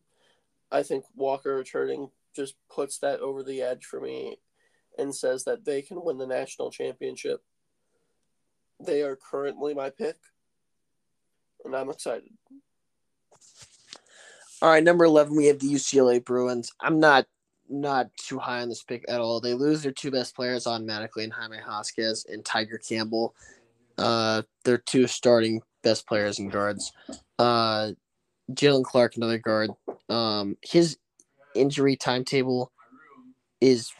I 0.71 0.83
think 0.83 1.05
Walker 1.15 1.55
returning 1.55 2.09
just 2.35 2.55
puts 2.69 2.97
that 2.99 3.19
over 3.21 3.43
the 3.43 3.61
edge 3.61 3.85
for 3.85 4.01
me. 4.01 4.37
and 4.97 5.13
says 5.13 5.43
that 5.43 5.65
they 5.65 5.81
can 5.81 6.03
win 6.03 6.17
the 6.17 6.27
national 6.27 6.71
championship, 6.71 7.43
they 8.79 9.01
are 9.01 9.15
currently 9.17 9.73
my 9.73 9.89
pick, 9.89 10.15
and 11.63 11.75
I'm 11.75 11.89
excited. 11.89 12.29
All 14.61 14.69
right, 14.69 14.83
number 14.83 15.05
eleven, 15.05 15.35
we 15.35 15.47
have 15.47 15.59
the 15.59 15.67
UCLA 15.67 16.23
Bruins. 16.23 16.71
I'm 16.79 16.99
not 16.99 17.25
not 17.67 18.09
too 18.17 18.37
high 18.37 18.61
on 18.61 18.69
this 18.69 18.83
pick 18.83 19.03
at 19.09 19.19
all. 19.19 19.39
They 19.41 19.53
lose 19.53 19.81
their 19.83 19.91
two 19.91 20.11
best 20.11 20.35
players 20.35 20.67
automatically 20.67 21.23
in 21.23 21.31
Jaime 21.31 21.57
Jaquez 21.57 22.25
and 22.29 22.45
Tiger 22.45 22.77
Campbell. 22.77 23.35
Uh, 23.97 24.43
their 24.63 24.77
two 24.77 25.07
starting 25.07 25.61
best 25.83 26.07
players 26.07 26.39
and 26.39 26.51
guards. 26.51 26.91
Uh, 27.39 27.91
Jaylen 28.51 28.83
Clark, 28.83 29.15
another 29.15 29.37
guard. 29.37 29.71
Um, 30.09 30.57
his 30.61 30.97
injury 31.55 31.95
timetable 31.95 32.71
is 33.61 33.91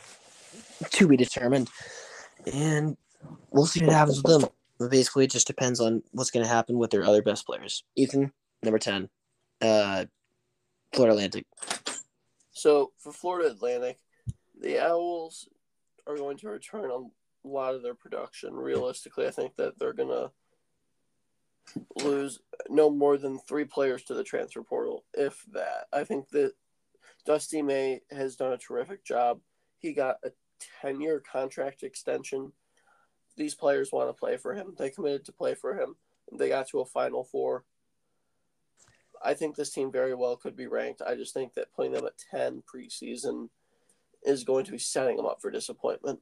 to 0.92 1.08
be 1.08 1.18
determined, 1.18 1.70
and 2.52 2.98
we'll 3.52 3.66
see 3.66 3.84
what 3.84 3.94
happens 3.94 4.22
with 4.22 4.42
them. 4.42 4.90
Basically, 4.90 5.24
it 5.24 5.32
just 5.32 5.48
depends 5.48 5.80
on 5.80 6.04
what's 6.12 6.32
going 6.32 6.46
to 6.46 6.52
happen 6.52 6.78
with 6.78 6.92
their 6.92 7.04
other 7.04 7.22
best 7.22 7.46
players. 7.46 7.84
Ethan, 7.96 8.32
number 8.62 8.78
ten, 8.78 9.10
uh, 9.62 10.06
Florida 10.94 11.14
Atlantic. 11.16 11.46
So 12.52 12.92
for 12.98 13.12
Florida 13.12 13.50
Atlantic, 13.50 13.98
the 14.60 14.80
Owls 14.80 15.48
are 16.06 16.18
going 16.18 16.38
to 16.38 16.50
return 16.50 16.92
a 16.92 17.48
lot 17.48 17.74
of 17.74 17.84
their 17.84 17.96
production. 17.96 18.54
Realistically, 18.54 19.28
I 19.28 19.32
think 19.32 19.56
that 19.56 19.80
they're 19.80 19.94
going 19.94 20.10
to 20.10 20.32
lose 22.04 22.40
no 22.70 22.90
more 22.90 23.18
than 23.18 23.40
three 23.40 23.66
players 23.66 24.04
to 24.04 24.14
the 24.14 24.24
transfer 24.24 24.64
portal, 24.64 25.04
if 25.14 25.44
that. 25.54 25.86
I 25.94 26.04
think 26.04 26.30
that 26.30 26.54
Dusty 27.26 27.62
May 27.62 28.02
has 28.12 28.36
done 28.36 28.54
a 28.54 28.58
terrific 28.58 29.04
job. 29.04 29.40
He 29.80 29.94
got 29.94 30.18
a 30.24 30.32
10 30.82 31.02
year 31.02 31.22
contract 31.32 31.84
extension. 31.84 32.52
These 33.38 33.56
players 33.56 33.92
want 33.92 34.10
to 34.10 34.14
play 34.14 34.38
for 34.38 34.54
him. 34.54 34.76
They 34.78 34.90
committed 34.90 35.26
to 35.26 35.32
play 35.32 35.56
for 35.56 35.78
him. 35.80 35.96
They 36.38 36.50
got 36.50 36.70
to 36.70 36.80
a 36.80 36.86
Final 36.86 37.24
Four. 37.24 37.66
I 39.24 39.34
think 39.34 39.56
this 39.56 39.72
team 39.72 39.92
very 39.92 40.14
well 40.14 40.36
could 40.36 40.56
be 40.56 40.68
ranked. 40.68 41.02
I 41.06 41.16
just 41.16 41.34
think 41.34 41.54
that 41.54 41.74
putting 41.76 41.94
them 41.94 42.06
at 42.06 42.14
10 42.32 42.64
preseason 42.64 43.50
is 44.24 44.44
going 44.44 44.66
to 44.66 44.72
be 44.72 44.78
setting 44.78 45.18
them 45.18 45.26
up 45.26 45.42
for 45.42 45.52
disappointment. 45.52 46.20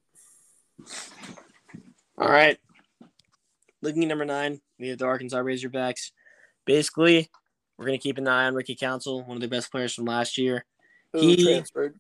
All 2.17 2.29
right. 2.29 2.57
Looking 3.83 4.03
at 4.03 4.07
number 4.07 4.23
nine, 4.23 4.61
we 4.79 4.87
have 4.87 4.97
the 4.97 5.05
Arkansas 5.05 5.37
Razorbacks. 5.41 6.11
Basically, 6.65 7.29
we're 7.77 7.85
going 7.85 7.99
to 7.99 8.01
keep 8.01 8.17
an 8.17 8.29
eye 8.29 8.45
on 8.45 8.55
Ricky 8.55 8.75
Council, 8.75 9.23
one 9.25 9.35
of 9.35 9.41
the 9.41 9.49
best 9.49 9.71
players 9.71 9.93
from 9.93 10.05
last 10.05 10.37
year. 10.37 10.63
Who 11.11 11.19
He- 11.19 11.43
transferred? 11.43 11.99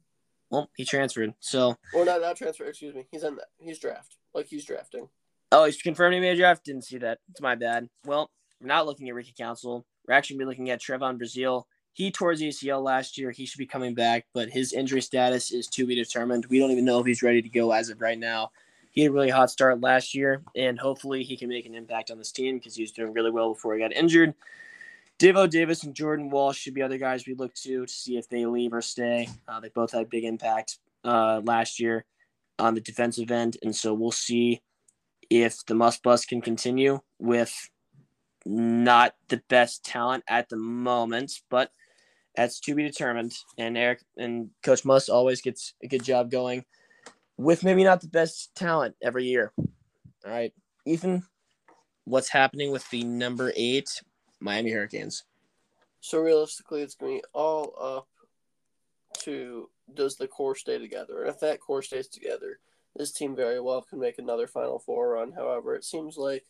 Well, 0.49 0.69
he 0.77 0.85
transferred. 0.85 1.33
So, 1.39 1.75
Or 1.93 2.05
not, 2.05 2.21
not 2.21 2.37
transfer. 2.37 2.63
Excuse 2.65 2.93
me. 2.95 3.05
He's 3.11 3.23
in. 3.23 3.35
that. 3.35 3.47
He's 3.59 3.79
draft. 3.79 4.15
Like 4.33 4.45
he's 4.47 4.63
drafting. 4.63 5.09
oh, 5.51 5.65
he's 5.65 5.81
confirmed 5.81 6.13
he 6.13 6.19
made 6.21 6.33
a 6.33 6.37
draft. 6.37 6.63
Didn't 6.63 6.83
see 6.85 6.99
that. 6.99 7.19
It's 7.31 7.41
my 7.41 7.55
bad. 7.55 7.89
Well, 8.05 8.29
we're 8.61 8.67
not 8.67 8.85
looking 8.85 9.09
at 9.09 9.15
Ricky 9.15 9.33
Council. 9.37 9.85
We're 10.07 10.13
actually 10.13 10.37
be 10.37 10.45
looking 10.45 10.69
at 10.69 10.79
Trevon 10.79 11.19
Brazile. 11.19 11.63
He 11.93 12.11
tore 12.11 12.31
his 12.31 12.41
ACL 12.41 12.81
last 12.83 13.17
year. 13.17 13.31
He 13.31 13.45
should 13.45 13.57
be 13.57 13.65
coming 13.65 13.93
back, 13.93 14.25
but 14.33 14.49
his 14.49 14.73
injury 14.73 15.01
status 15.01 15.51
is 15.51 15.67
to 15.69 15.85
be 15.87 15.95
determined. 15.95 16.45
We 16.47 16.59
don't 16.59 16.71
even 16.71 16.85
know 16.85 16.99
if 16.99 17.05
he's 17.07 17.23
ready 17.23 17.41
to 17.41 17.49
go 17.49 17.71
as 17.71 17.89
of 17.89 17.99
right 17.99 18.17
now. 18.17 18.51
He 18.93 19.01
had 19.01 19.09
a 19.09 19.13
really 19.13 19.31
hot 19.31 19.49
start 19.49 19.81
last 19.81 20.13
year, 20.13 20.43
and 20.55 20.79
hopefully 20.79 21.23
he 21.23 21.35
can 21.35 21.49
make 21.49 21.65
an 21.65 21.73
impact 21.73 22.11
on 22.11 22.19
this 22.19 22.31
team 22.31 22.57
because 22.57 22.75
he 22.75 22.83
was 22.83 22.91
doing 22.91 23.11
really 23.11 23.31
well 23.31 23.53
before 23.53 23.73
he 23.73 23.81
got 23.81 23.91
injured. 23.91 24.35
Devo 25.19 25.49
Davis 25.49 25.83
and 25.83 25.95
Jordan 25.95 26.29
Walsh 26.29 26.59
should 26.59 26.75
be 26.75 26.81
other 26.83 26.99
guys 26.99 27.25
we 27.25 27.33
look 27.33 27.55
to 27.55 27.87
to 27.87 27.91
see 27.91 28.17
if 28.17 28.29
they 28.29 28.45
leave 28.45 28.71
or 28.71 28.81
stay. 28.81 29.27
Uh, 29.47 29.59
they 29.59 29.69
both 29.69 29.91
had 29.91 30.09
big 30.11 30.23
impact 30.23 30.77
uh, 31.03 31.41
last 31.43 31.79
year 31.79 32.05
on 32.59 32.75
the 32.75 32.81
defensive 32.81 33.31
end, 33.31 33.57
and 33.63 33.75
so 33.75 33.95
we'll 33.95 34.11
see 34.11 34.61
if 35.29 35.65
the 35.65 35.73
Muss 35.73 35.97
Bus 35.97 36.25
can 36.25 36.39
continue 36.39 36.99
with 37.17 37.69
not 38.45 39.15
the 39.29 39.41
best 39.49 39.83
talent 39.83 40.23
at 40.27 40.49
the 40.49 40.57
moment, 40.57 41.41
but 41.49 41.71
that's 42.35 42.59
to 42.59 42.75
be 42.75 42.83
determined. 42.83 43.33
And 43.57 43.75
Eric 43.75 44.01
and 44.17 44.51
Coach 44.61 44.85
Muss 44.85 45.09
always 45.09 45.41
gets 45.41 45.73
a 45.81 45.87
good 45.87 46.03
job 46.03 46.29
going 46.29 46.63
with 47.37 47.63
maybe 47.63 47.83
not 47.83 48.01
the 48.01 48.07
best 48.07 48.55
talent 48.55 48.95
every 49.01 49.25
year. 49.25 49.51
All 49.57 50.31
right, 50.31 50.53
Ethan, 50.85 51.23
what's 52.05 52.29
happening 52.29 52.71
with 52.71 52.89
the 52.89 53.03
number 53.03 53.51
eight 53.55 54.01
Miami 54.39 54.71
Hurricanes? 54.71 55.23
So 56.01 56.19
realistically, 56.19 56.81
it's 56.81 56.95
going 56.95 57.17
to 57.17 57.21
be 57.21 57.25
all 57.33 57.73
up 57.79 58.07
to 59.19 59.69
does 59.93 60.15
the 60.15 60.27
core 60.27 60.55
stay 60.55 60.77
together, 60.77 61.21
and 61.21 61.29
if 61.29 61.39
that 61.41 61.59
core 61.59 61.81
stays 61.81 62.07
together, 62.07 62.59
this 62.95 63.11
team 63.11 63.35
very 63.35 63.59
well 63.59 63.81
can 63.81 63.99
make 63.99 64.19
another 64.19 64.47
Final 64.47 64.79
Four 64.79 65.13
run. 65.13 65.31
However, 65.31 65.75
it 65.75 65.83
seems 65.83 66.17
like 66.17 66.45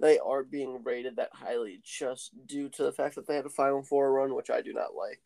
they 0.00 0.18
are 0.18 0.44
being 0.44 0.82
rated 0.84 1.16
that 1.16 1.30
highly 1.32 1.80
just 1.82 2.30
due 2.46 2.68
to 2.70 2.84
the 2.84 2.92
fact 2.92 3.16
that 3.16 3.26
they 3.26 3.34
had 3.34 3.46
a 3.46 3.50
Final 3.50 3.82
Four 3.82 4.12
run, 4.12 4.34
which 4.34 4.50
I 4.50 4.60
do 4.60 4.72
not 4.72 4.94
like 4.94 5.20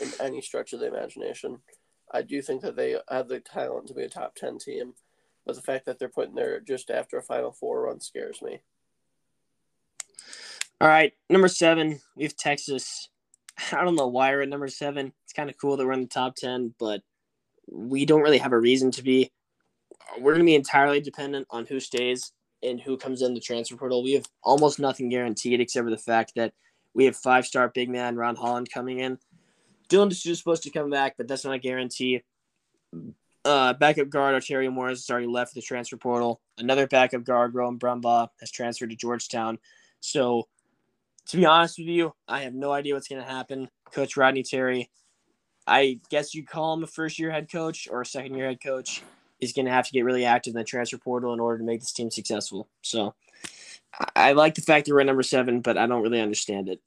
in 0.00 0.08
any 0.20 0.40
stretch 0.40 0.72
of 0.72 0.80
the 0.80 0.86
imagination. 0.86 1.58
I 2.12 2.22
do 2.22 2.40
think 2.42 2.62
that 2.62 2.76
they 2.76 2.96
have 3.08 3.28
the 3.28 3.40
talent 3.40 3.88
to 3.88 3.94
be 3.94 4.04
a 4.04 4.08
top 4.08 4.34
ten 4.34 4.58
team, 4.58 4.94
but 5.46 5.56
the 5.56 5.62
fact 5.62 5.86
that 5.86 5.98
they're 5.98 6.08
putting 6.08 6.34
there 6.34 6.60
just 6.60 6.90
after 6.90 7.18
a 7.18 7.22
Final 7.22 7.52
Four 7.52 7.82
run 7.82 8.00
scares 8.00 8.40
me. 8.42 8.60
All 10.80 10.88
right, 10.88 11.12
number 11.28 11.48
seven, 11.48 12.00
we 12.16 12.22
have 12.22 12.36
Texas. 12.36 13.08
I 13.72 13.84
don't 13.84 13.96
know 13.96 14.06
why 14.06 14.30
we're 14.30 14.42
at 14.42 14.48
number 14.48 14.68
seven. 14.68 15.12
It's 15.24 15.32
kind 15.32 15.50
of 15.50 15.58
cool 15.60 15.76
that 15.76 15.84
we're 15.84 15.92
in 15.92 16.02
the 16.02 16.06
top 16.06 16.36
10, 16.36 16.74
but 16.78 17.02
we 17.70 18.06
don't 18.06 18.22
really 18.22 18.38
have 18.38 18.52
a 18.52 18.58
reason 18.58 18.90
to 18.92 19.02
be. 19.02 19.32
We're 20.18 20.32
going 20.32 20.46
to 20.46 20.50
be 20.50 20.54
entirely 20.54 21.00
dependent 21.00 21.46
on 21.50 21.66
who 21.66 21.80
stays 21.80 22.32
and 22.62 22.80
who 22.80 22.96
comes 22.96 23.22
in 23.22 23.34
the 23.34 23.40
transfer 23.40 23.76
portal. 23.76 24.02
We 24.02 24.12
have 24.12 24.26
almost 24.42 24.78
nothing 24.78 25.08
guaranteed 25.08 25.60
except 25.60 25.84
for 25.84 25.90
the 25.90 25.98
fact 25.98 26.32
that 26.36 26.52
we 26.94 27.04
have 27.04 27.16
five 27.16 27.44
star 27.44 27.68
big 27.68 27.90
man 27.90 28.16
Ron 28.16 28.36
Holland 28.36 28.68
coming 28.72 29.00
in. 29.00 29.18
Dylan 29.88 30.10
is 30.10 30.38
supposed 30.38 30.62
to 30.64 30.70
come 30.70 30.90
back, 30.90 31.14
but 31.16 31.28
that's 31.28 31.44
not 31.44 31.54
a 31.54 31.58
guarantee. 31.58 32.22
Uh, 33.44 33.72
backup 33.74 34.10
guard 34.10 34.34
Arterio 34.34 34.72
Morris 34.72 35.00
has 35.00 35.10
already 35.10 35.26
left 35.26 35.54
the 35.54 35.62
transfer 35.62 35.96
portal. 35.96 36.40
Another 36.58 36.86
backup 36.86 37.24
guard, 37.24 37.54
Rowan 37.54 37.78
Brumbaugh, 37.78 38.28
has 38.40 38.50
transferred 38.50 38.90
to 38.90 38.96
Georgetown. 38.96 39.58
So 40.00 40.48
to 41.28 41.36
be 41.36 41.46
honest 41.46 41.78
with 41.78 41.88
you, 41.88 42.14
I 42.26 42.42
have 42.42 42.54
no 42.54 42.72
idea 42.72 42.94
what's 42.94 43.08
going 43.08 43.22
to 43.22 43.28
happen. 43.28 43.68
Coach 43.92 44.16
Rodney 44.16 44.42
Terry, 44.42 44.90
I 45.66 46.00
guess 46.10 46.34
you 46.34 46.44
call 46.44 46.74
him 46.74 46.82
a 46.82 46.86
first 46.86 47.18
year 47.18 47.30
head 47.30 47.50
coach 47.50 47.88
or 47.90 48.00
a 48.00 48.06
second 48.06 48.34
year 48.34 48.46
head 48.46 48.62
coach, 48.62 49.02
is 49.40 49.52
going 49.52 49.66
to 49.66 49.72
have 49.72 49.86
to 49.86 49.92
get 49.92 50.04
really 50.04 50.24
active 50.24 50.52
in 50.52 50.58
the 50.58 50.64
transfer 50.64 50.98
portal 50.98 51.32
in 51.32 51.40
order 51.40 51.58
to 51.58 51.64
make 51.64 51.80
this 51.80 51.92
team 51.92 52.10
successful. 52.10 52.68
So 52.82 53.14
I, 53.98 54.30
I 54.30 54.32
like 54.32 54.54
the 54.54 54.62
fact 54.62 54.86
that 54.86 54.92
we're 54.92 55.00
at 55.00 55.06
number 55.06 55.22
seven, 55.22 55.60
but 55.60 55.78
I 55.78 55.86
don't 55.86 56.02
really 56.02 56.20
understand 56.20 56.68
it. 56.68 56.80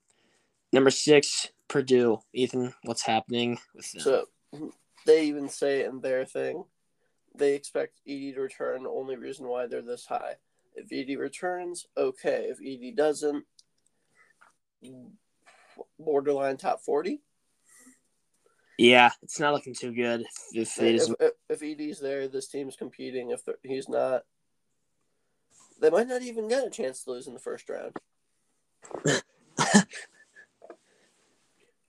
Number 0.74 0.90
six, 0.90 1.50
Purdue. 1.72 2.20
Ethan, 2.34 2.74
what's 2.84 3.02
happening 3.02 3.58
with 3.74 3.90
them? 3.94 4.02
So 4.02 4.26
they 5.06 5.24
even 5.24 5.48
say 5.48 5.86
in 5.86 6.02
their 6.02 6.26
thing, 6.26 6.66
they 7.34 7.56
expect 7.56 8.02
Edey 8.06 8.34
to 8.36 8.42
return. 8.42 8.86
Only 8.86 9.16
reason 9.16 9.48
why 9.48 9.68
they're 9.68 9.82
this 9.82 10.06
high. 10.06 10.36
If 10.76 10.90
Edey 10.90 11.18
returns, 11.18 11.88
okay. 11.96 12.50
If 12.50 12.60
Edey 12.60 12.94
doesn't, 12.94 13.46
borderline 15.98 16.58
top 16.58 16.82
forty. 16.82 17.22
yeah, 18.78 19.12
it's 19.24 19.40
not 19.40 19.54
looking 19.54 19.74
too 19.74 19.94
good. 19.94 20.26
If, 20.54 20.78
if 20.78 20.84
is, 20.84 21.16
if, 21.22 21.32
if 21.50 21.60
Edey's 21.62 22.02
there, 22.02 22.28
this 22.28 22.50
team's 22.50 22.76
competing. 22.76 23.32
If 23.32 23.44
he's 23.64 23.88
not, 23.88 24.24
they 25.80 25.90
might 25.90 26.10
not 26.10 26.22
even 26.22 26.50
get 26.50 26.68
a 26.68 26.70
chance 26.70 27.06
to 27.06 27.12
lose 27.12 27.28
in 27.28 27.34
the 27.34 27.40
first 27.40 27.70
round. 27.70 27.96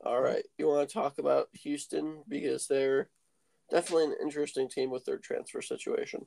All 0.05 0.21
right, 0.21 0.45
you 0.59 0.67
want 0.67 0.89
to 0.89 0.93
talk 0.93 1.19
about 1.19 1.49
Houston 1.53 2.23
because 2.29 2.67
they're 2.67 3.09
definitely 3.71 4.07
an 4.07 4.17
interesting 4.21 4.69
team 4.69 4.91
with 4.91 5.05
their 5.05 5.19
transfer 5.19 5.63
situation. 5.63 6.27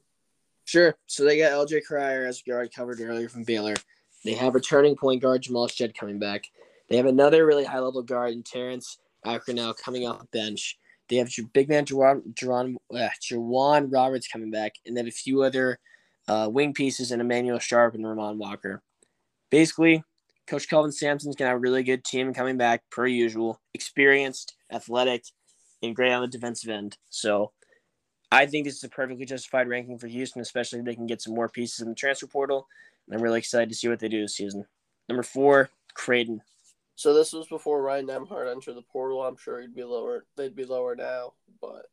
Sure. 0.63 0.96
So 1.08 1.24
they 1.24 1.38
got 1.38 1.51
LJ 1.51 1.84
Cryer, 1.86 2.25
as 2.25 2.41
we 2.46 2.53
already 2.53 2.70
covered 2.70 3.00
earlier 3.00 3.29
from 3.29 3.44
Baylor. 3.44 3.75
They 4.24 4.34
have 4.34 4.55
returning 4.55 4.96
point 4.96 5.22
guard 5.22 5.44
Jamal 5.44 5.67
Shead 5.67 5.98
coming 5.98 6.20
back. 6.20 6.46
They 6.89 6.98
have 6.98 7.05
another 7.05 7.46
really 7.46 7.65
high 7.65 7.79
level 7.79 8.01
guard 8.01 8.34
in 8.34 8.44
Terrence 8.44 8.98
Acronell 9.25 9.77
coming 9.77 10.08
off 10.08 10.20
the 10.20 10.25
bench. 10.32 10.77
They 11.08 11.17
have 11.17 11.29
big 11.53 11.70
man 11.70 11.86
J'Wan, 11.86 12.34
J'Wan, 12.34 12.77
uh, 12.91 13.10
J'Wan 13.22 13.91
Roberts 13.91 14.27
coming 14.27 14.50
back, 14.50 14.74
and 14.86 14.98
then 14.98 15.08
a 15.08 15.12
few 15.12 15.44
other 15.44 15.79
uh, 16.27 16.50
wing 16.51 16.74
pieces 16.74 17.12
in 17.12 17.22
Emanuel 17.22 17.60
Sharp 17.60 17.94
and 17.94 18.08
Ramon 18.08 18.39
Walker. 18.39 18.82
Basically, 19.51 20.03
Coach 20.47 20.69
Kelvin 20.69 20.91
Sampson's 20.91 21.35
gonna 21.35 21.49
have 21.49 21.57
a 21.57 21.59
really 21.59 21.83
good 21.83 22.03
team 22.03 22.33
coming 22.33 22.57
back 22.57 22.83
per 22.91 23.07
usual, 23.07 23.61
experienced, 23.73 24.55
athletic, 24.71 25.23
and 25.81 25.95
great 25.95 26.11
on 26.11 26.21
the 26.21 26.27
defensive 26.27 26.69
end. 26.69 26.97
So 27.09 27.51
I 28.31 28.45
think 28.45 28.65
this 28.65 28.75
is 28.75 28.83
a 28.83 28.89
perfectly 28.89 29.25
justified 29.25 29.67
ranking 29.67 29.97
for 29.97 30.07
Houston, 30.07 30.41
especially 30.41 30.79
if 30.79 30.85
they 30.85 30.95
can 30.95 31.07
get 31.07 31.21
some 31.21 31.33
more 31.33 31.49
pieces 31.49 31.81
in 31.81 31.89
the 31.89 31.95
transfer 31.95 32.27
portal. 32.27 32.67
And 33.07 33.15
I'm 33.15 33.21
really 33.21 33.39
excited 33.39 33.69
to 33.69 33.75
see 33.75 33.87
what 33.87 33.99
they 33.99 34.09
do 34.09 34.21
this 34.21 34.35
season. 34.35 34.65
Number 35.07 35.23
four, 35.23 35.69
Creighton. 35.93 36.41
So 36.95 37.13
this 37.13 37.33
was 37.33 37.47
before 37.47 37.81
Ryan 37.81 38.07
Nembhard 38.07 38.49
entered 38.49 38.75
the 38.75 38.81
portal. 38.81 39.23
I'm 39.23 39.37
sure 39.37 39.59
he'd 39.59 39.75
be 39.75 39.83
lower. 39.83 40.25
They'd 40.37 40.55
be 40.55 40.65
lower 40.65 40.95
now, 40.95 41.33
but 41.61 41.87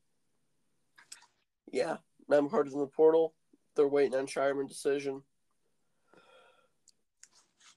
yeah, 1.71 1.97
Nembhard 2.31 2.73
in 2.73 2.79
the 2.79 2.87
portal. 2.87 3.35
They're 3.75 3.89
waiting 3.89 4.19
on 4.19 4.27
Scheierman 4.27 4.69
decision. 4.69 5.23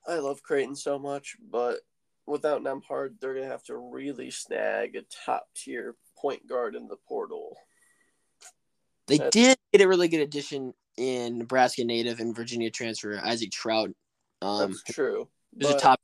I 0.07 0.15
love 0.15 0.43
Creighton 0.43 0.75
so 0.75 0.99
much, 0.99 1.35
but 1.51 1.79
without 2.25 2.61
Nembhard, 2.63 3.19
they're 3.19 3.33
gonna 3.33 3.47
have 3.47 3.63
to 3.63 3.77
really 3.77 4.31
snag 4.31 4.95
a 4.95 5.01
top 5.25 5.47
tier 5.55 5.95
point 6.17 6.47
guard 6.47 6.75
in 6.75 6.87
the 6.87 6.97
portal. 7.07 7.57
They 9.07 9.17
That's- 9.17 9.33
did 9.33 9.57
get 9.71 9.81
a 9.81 9.87
really 9.87 10.07
good 10.07 10.21
addition 10.21 10.73
in 10.97 11.37
Nebraska 11.39 11.83
native 11.83 12.19
and 12.19 12.35
Virginia 12.35 12.71
transfer 12.71 13.19
Isaac 13.23 13.51
Traudt. 13.51 13.93
Um, 14.41 14.71
That's 14.71 14.83
true. 14.83 15.27
he's 15.57 15.69
a 15.69 15.77
top 15.77 15.99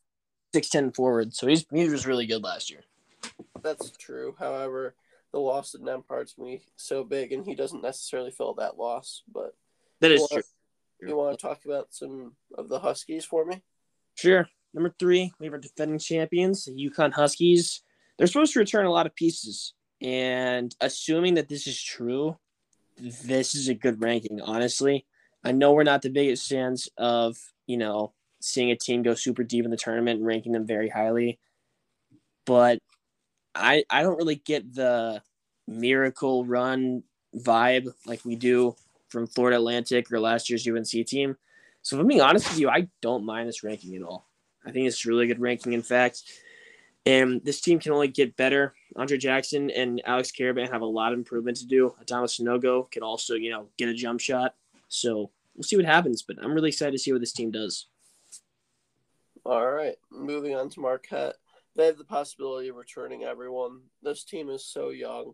six 0.54 0.70
ten 0.70 0.92
forward, 0.92 1.34
so 1.34 1.48
he's 1.48 1.66
he 1.72 1.88
was 1.90 2.06
really 2.06 2.26
good 2.26 2.44
last 2.44 2.70
year. 2.70 2.84
That's 3.62 3.92
true. 3.98 4.36
However, 4.38 4.96
the 5.32 5.40
loss 5.40 5.74
of 5.74 5.82
Nembhard's 5.82 6.34
gonna 6.34 6.58
so 6.76 7.04
big, 7.04 7.32
and 7.32 7.46
he 7.46 7.56
doesn't 7.56 7.82
necessarily 7.82 8.32
feel 8.32 8.54
that 8.56 8.78
loss. 8.78 9.24
But 9.32 9.56
That 10.00 10.12
is 10.12 10.22
you 10.22 10.28
true. 10.28 11.10
You 11.10 11.16
want 11.16 11.38
to 11.38 11.42
talk 11.42 11.66
about 11.66 11.94
some 11.94 12.36
of 12.56 12.70
the 12.70 12.80
Huskies 12.80 13.26
for 13.26 13.44
me? 13.46 13.64
Sure. 14.22 14.48
Number 14.76 14.94
three, 15.00 15.34
we 15.40 15.48
have 15.48 15.54
our 15.54 15.60
defending 15.60 15.98
champions, 15.98 16.66
the 16.66 16.74
UConn 16.74 17.12
Huskies. 17.12 17.82
They're 18.18 18.28
supposed 18.28 18.54
to 18.54 18.60
return 18.60 18.86
a 18.86 18.92
lot 18.92 19.08
of 19.08 19.16
pieces, 19.16 19.74
and 20.00 20.76
assuming 20.80 21.34
that 21.36 21.50
this 21.50 21.66
is 21.66 21.82
true, 21.82 22.38
this 23.00 23.56
is 23.56 23.68
a 23.68 23.74
good 23.74 24.00
ranking. 24.00 24.40
Honestly, 24.40 25.08
I 25.44 25.54
know 25.54 25.74
we're 25.74 25.84
not 25.84 26.04
the 26.04 26.12
biggest 26.12 26.48
fans 26.48 26.88
of 27.00 27.36
you 27.66 27.78
know 27.78 28.14
seeing 28.42 28.70
a 28.70 28.76
team 28.76 29.02
go 29.02 29.16
super 29.16 29.44
deep 29.44 29.66
in 29.66 29.72
the 29.72 29.78
tournament 29.78 30.20
and 30.20 30.28
ranking 30.28 30.52
them 30.52 30.68
very 30.68 30.90
highly, 30.90 31.40
but 32.46 32.78
I 33.56 33.86
I 33.90 34.04
don't 34.04 34.18
really 34.18 34.36
get 34.36 34.72
the 34.72 35.24
miracle 35.68 36.46
run 36.46 37.02
vibe 37.36 37.92
like 38.06 38.24
we 38.24 38.36
do 38.36 38.76
from 39.10 39.26
Florida 39.26 39.58
Atlantic 39.58 40.12
or 40.12 40.20
last 40.20 40.48
year's 40.48 40.68
UNC 40.68 41.08
team. 41.08 41.38
So 41.82 41.96
if 41.96 42.02
I'm 42.02 42.08
being 42.08 42.22
honest 42.22 42.50
with 42.50 42.60
you, 42.60 42.70
I 42.70 42.88
don't 43.02 43.26
mind 43.26 43.48
this 43.48 43.64
ranking 43.64 43.96
at 43.96 44.04
all. 44.04 44.28
I 44.66 44.72
think 44.72 44.88
it's 44.88 45.06
a 45.06 45.10
really 45.10 45.28
good 45.28 45.40
ranking, 45.40 45.74
in 45.74 45.82
fact. 45.82 46.22
And 47.06 47.44
this 47.44 47.62
team 47.62 47.80
can 47.80 47.94
only 47.94 48.08
get 48.08 48.38
better. 48.38 48.76
Andre 48.96 49.18
Jackson 49.18 49.72
and 49.72 50.02
Alex 50.06 50.32
Karaban 50.32 50.72
have 50.72 50.82
a 50.82 50.86
lot 50.86 51.14
of 51.14 51.18
improvement 51.18 51.58
to 51.58 51.66
do. 51.66 51.96
Adama 52.04 52.26
Sanogo 52.26 52.90
can 52.92 53.02
also, 53.02 53.34
you 53.34 53.50
know, 53.50 53.68
get 53.78 53.90
a 53.90 53.94
jump 53.94 54.20
shot. 54.20 54.54
So 54.88 55.32
we'll 55.56 55.64
see 55.64 55.78
what 55.78 55.86
happens. 55.86 56.22
But 56.22 56.38
I'm 56.42 56.54
really 56.54 56.70
excited 56.70 56.92
to 56.92 57.00
see 57.00 57.12
what 57.12 57.22
this 57.22 57.34
team 57.34 57.50
does. 57.50 57.88
All 59.44 59.66
right, 59.66 59.96
moving 60.12 60.56
on 60.56 60.70
to 60.70 60.80
Marquette. 60.80 61.36
They 61.76 61.88
have 61.88 61.98
the 61.98 62.04
possibility 62.04 62.68
of 62.68 62.76
returning 62.76 63.24
everyone. 63.24 63.80
This 64.04 64.24
team 64.24 64.50
is 64.50 64.64
so 64.64 64.90
young 64.90 65.34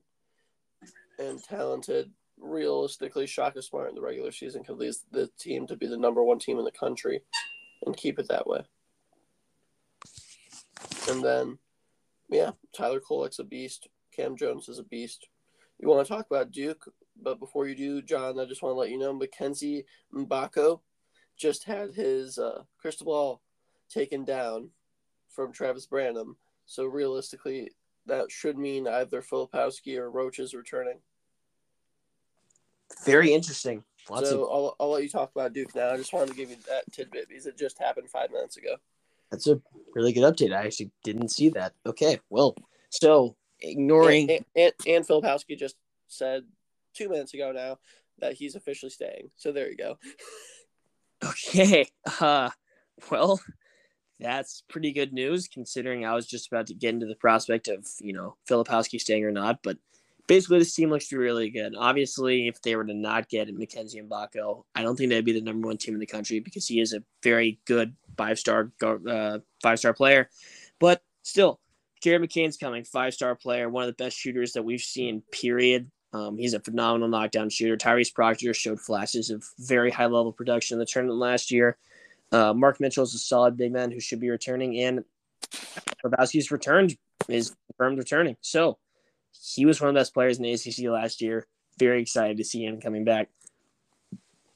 and 1.19 1.43
talented. 1.43 2.11
Realistically, 2.39 3.27
Shaka 3.27 3.61
Smart 3.61 3.89
in 3.89 3.95
the 3.95 4.01
regular 4.01 4.31
season 4.31 4.63
could 4.63 4.77
lead 4.77 4.93
the 5.11 5.29
team 5.39 5.67
to 5.67 5.75
be 5.75 5.87
the 5.87 5.97
number 5.97 6.23
one 6.23 6.39
team 6.39 6.59
in 6.59 6.65
the 6.65 6.71
country 6.71 7.21
and 7.85 7.97
keep 7.97 8.19
it 8.19 8.27
that 8.29 8.47
way. 8.47 8.61
And 11.09 11.23
then, 11.23 11.57
yeah, 12.29 12.51
Tyler 12.75 12.99
Kolek's 12.99 13.39
a 13.39 13.43
beast. 13.43 13.87
Cam 14.15 14.35
Jones 14.35 14.69
is 14.69 14.79
a 14.79 14.83
beast. 14.83 15.27
You 15.79 15.87
want 15.87 16.05
to 16.05 16.13
talk 16.13 16.25
about 16.29 16.51
Duke, 16.51 16.91
but 17.21 17.39
before 17.39 17.67
you 17.67 17.75
do, 17.75 18.01
John, 18.01 18.39
I 18.39 18.45
just 18.45 18.61
want 18.61 18.73
to 18.73 18.79
let 18.79 18.89
you 18.89 18.97
know 18.97 19.13
Mackenzie 19.13 19.85
Mgbako 20.13 20.81
just 21.37 21.63
had 21.65 21.93
his 21.93 22.37
uh, 22.37 22.63
crystal 22.79 23.05
ball 23.05 23.41
taken 23.89 24.25
down 24.25 24.71
from 25.29 25.51
Travis 25.51 25.85
Branham. 25.85 26.35
So 26.65 26.85
realistically, 26.85 27.71
that 28.07 28.31
should 28.31 28.57
mean 28.57 28.87
either 28.87 29.21
Filipowski 29.21 29.97
or 29.97 30.09
Roach 30.09 30.39
is 30.39 30.53
returning. 30.53 30.99
Very 33.05 33.33
interesting. 33.33 33.83
Lots 34.09 34.29
so 34.29 34.45
of 34.45 34.51
I'll, 34.51 34.75
I'll 34.79 34.91
let 34.91 35.03
you 35.03 35.09
talk 35.09 35.31
about 35.35 35.53
Duke 35.53 35.75
now. 35.75 35.91
I 35.91 35.97
just 35.97 36.13
wanted 36.13 36.29
to 36.29 36.35
give 36.35 36.49
you 36.49 36.57
that 36.69 36.91
tidbit 36.91 37.27
because 37.27 37.45
it 37.45 37.57
just 37.57 37.77
happened 37.77 38.09
five 38.09 38.31
minutes 38.31 38.57
ago. 38.57 38.75
that's 39.29 39.47
a 39.47 39.61
really 39.93 40.13
good 40.13 40.23
update. 40.23 40.53
I 40.55 40.65
actually 40.65 40.91
didn't 41.03 41.29
see 41.29 41.49
that. 41.49 41.73
Okay, 41.85 42.19
well, 42.29 42.55
so 42.89 43.35
ignoring 43.59 44.29
And, 44.31 44.45
and, 44.55 44.73
and 44.87 45.07
Filipowski 45.07 45.57
just 45.57 45.75
said 46.07 46.43
two 46.93 47.09
minutes 47.09 47.33
ago 47.33 47.51
now 47.51 47.79
that 48.19 48.33
he's 48.33 48.55
officially 48.55 48.89
staying. 48.89 49.29
So 49.35 49.51
there 49.51 49.69
you 49.69 49.77
go. 49.77 49.97
Okay. 51.23 51.87
Uh 52.21 52.51
well, 53.11 53.39
that's 54.19 54.63
pretty 54.69 54.91
good 54.91 55.13
news 55.13 55.47
considering 55.47 56.05
I 56.05 56.15
was 56.15 56.27
just 56.27 56.47
about 56.47 56.67
to 56.67 56.73
get 56.73 56.93
into 56.93 57.05
the 57.05 57.15
prospect 57.15 57.67
of, 57.67 57.87
you 57.99 58.13
know, 58.13 58.35
Filipowski 58.49 58.99
staying 58.99 59.23
or 59.23 59.31
not, 59.31 59.59
but 59.63 59.77
basically 60.27 60.59
this 60.59 60.75
team 60.75 60.89
looks 60.89 61.11
really 61.11 61.49
good. 61.49 61.73
Obviously, 61.77 62.47
if 62.47 62.61
they 62.61 62.75
were 62.75 62.85
to 62.85 62.93
not 62.93 63.29
get 63.29 63.53
Mackenzie 63.53 64.01
Mgbako, 64.01 64.63
I 64.75 64.83
don't 64.83 64.95
think 64.95 65.09
they'd 65.09 65.25
be 65.25 65.33
the 65.33 65.41
number 65.41 65.67
one 65.67 65.77
team 65.77 65.93
in 65.93 65.99
the 65.99 66.05
country 66.05 66.39
because 66.39 66.67
he 66.67 66.79
is 66.79 66.93
a 66.93 67.03
very 67.23 67.59
good 67.65 67.95
five-star 68.17 68.71
uh, 68.83 69.39
five-star 69.63 69.93
player. 69.93 70.29
But 70.79 71.01
still, 71.23 71.59
Jared 72.01 72.21
McCain's 72.21 72.57
coming, 72.57 72.83
five-star 72.83 73.35
player, 73.35 73.69
one 73.69 73.83
of 73.83 73.87
the 73.87 74.03
best 74.03 74.17
shooters 74.17 74.53
that 74.53 74.63
we've 74.63 74.81
seen, 74.81 75.23
period. 75.31 75.89
Um, 76.13 76.37
he's 76.37 76.53
a 76.53 76.59
phenomenal 76.59 77.07
knockdown 77.09 77.49
shooter. 77.49 77.77
Tyrese 77.77 78.13
Proctor 78.13 78.53
showed 78.53 78.79
flashes 78.79 79.29
of 79.29 79.43
very 79.59 79.91
high 79.91 80.05
level 80.05 80.31
production 80.31 80.75
in 80.75 80.79
the 80.79 80.85
tournament 80.85 81.19
last 81.19 81.51
year. 81.51 81.77
Uh, 82.31 82.53
Mark 82.53 82.79
Mitchell 82.79 83.03
is 83.03 83.13
a 83.13 83.19
solid 83.19 83.57
big 83.57 83.71
man 83.71 83.91
who 83.91 83.99
should 83.99 84.19
be 84.19 84.29
returning, 84.29 84.77
and 84.79 85.03
Filipowski's 86.03 86.51
returned 86.51 86.97
is 87.27 87.55
confirmed 87.67 87.97
returning. 87.97 88.37
So 88.41 88.77
he 89.41 89.65
was 89.65 89.79
one 89.79 89.89
of 89.89 89.95
the 89.95 89.99
best 89.99 90.13
players 90.13 90.37
in 90.37 90.43
the 90.43 90.53
ACC 90.53 90.89
last 90.91 91.21
year. 91.21 91.47
Very 91.79 92.01
excited 92.01 92.37
to 92.37 92.43
see 92.43 92.65
him 92.65 92.79
coming 92.79 93.03
back. 93.03 93.29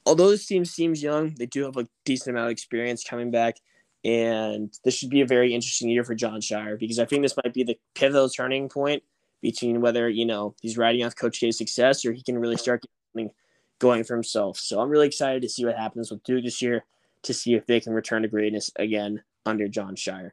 Although 0.04 0.30
this 0.30 0.46
team 0.46 0.64
seems 0.64 1.02
young, 1.02 1.34
they 1.38 1.46
do 1.46 1.64
have 1.64 1.76
a 1.76 1.86
decent 2.04 2.34
amount 2.34 2.46
of 2.46 2.52
experience 2.52 3.04
coming 3.04 3.30
back, 3.30 3.56
and 4.04 4.72
this 4.84 4.94
should 4.94 5.10
be 5.10 5.20
a 5.20 5.26
very 5.26 5.54
interesting 5.54 5.88
year 5.88 6.02
for 6.02 6.14
Jon 6.14 6.40
Scheyer 6.40 6.78
because 6.78 6.98
I 6.98 7.04
think 7.04 7.22
this 7.22 7.36
might 7.36 7.54
be 7.54 7.62
the 7.62 7.78
pivotal 7.94 8.28
turning 8.28 8.68
point 8.68 9.04
between 9.40 9.80
whether 9.80 10.08
you 10.08 10.24
know 10.26 10.54
he's 10.60 10.76
riding 10.76 11.04
off 11.04 11.14
Coach 11.14 11.38
K's 11.38 11.56
success 11.58 12.04
or 12.04 12.12
he 12.12 12.22
can 12.22 12.38
really 12.38 12.56
start 12.56 12.84
getting 13.14 13.30
going 13.78 14.04
for 14.04 14.14
himself. 14.14 14.58
So 14.58 14.80
I'm 14.80 14.88
really 14.88 15.08
excited 15.08 15.42
to 15.42 15.48
see 15.48 15.64
what 15.64 15.76
happens 15.76 16.10
with 16.10 16.22
Duke 16.22 16.44
this 16.44 16.62
year 16.62 16.84
to 17.22 17.34
see 17.34 17.54
if 17.54 17.66
they 17.66 17.80
can 17.80 17.92
return 17.92 18.22
to 18.22 18.28
greatness 18.28 18.70
again 18.76 19.22
under 19.44 19.68
Jon 19.68 19.96
Scheyer. 19.96 20.30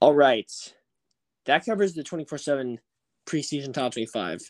All 0.00 0.14
right, 0.14 0.50
that 1.44 1.64
covers 1.64 1.94
the 1.94 2.02
24/7 2.02 2.78
preseason 3.26 3.72
top 3.72 3.92
25. 3.92 4.40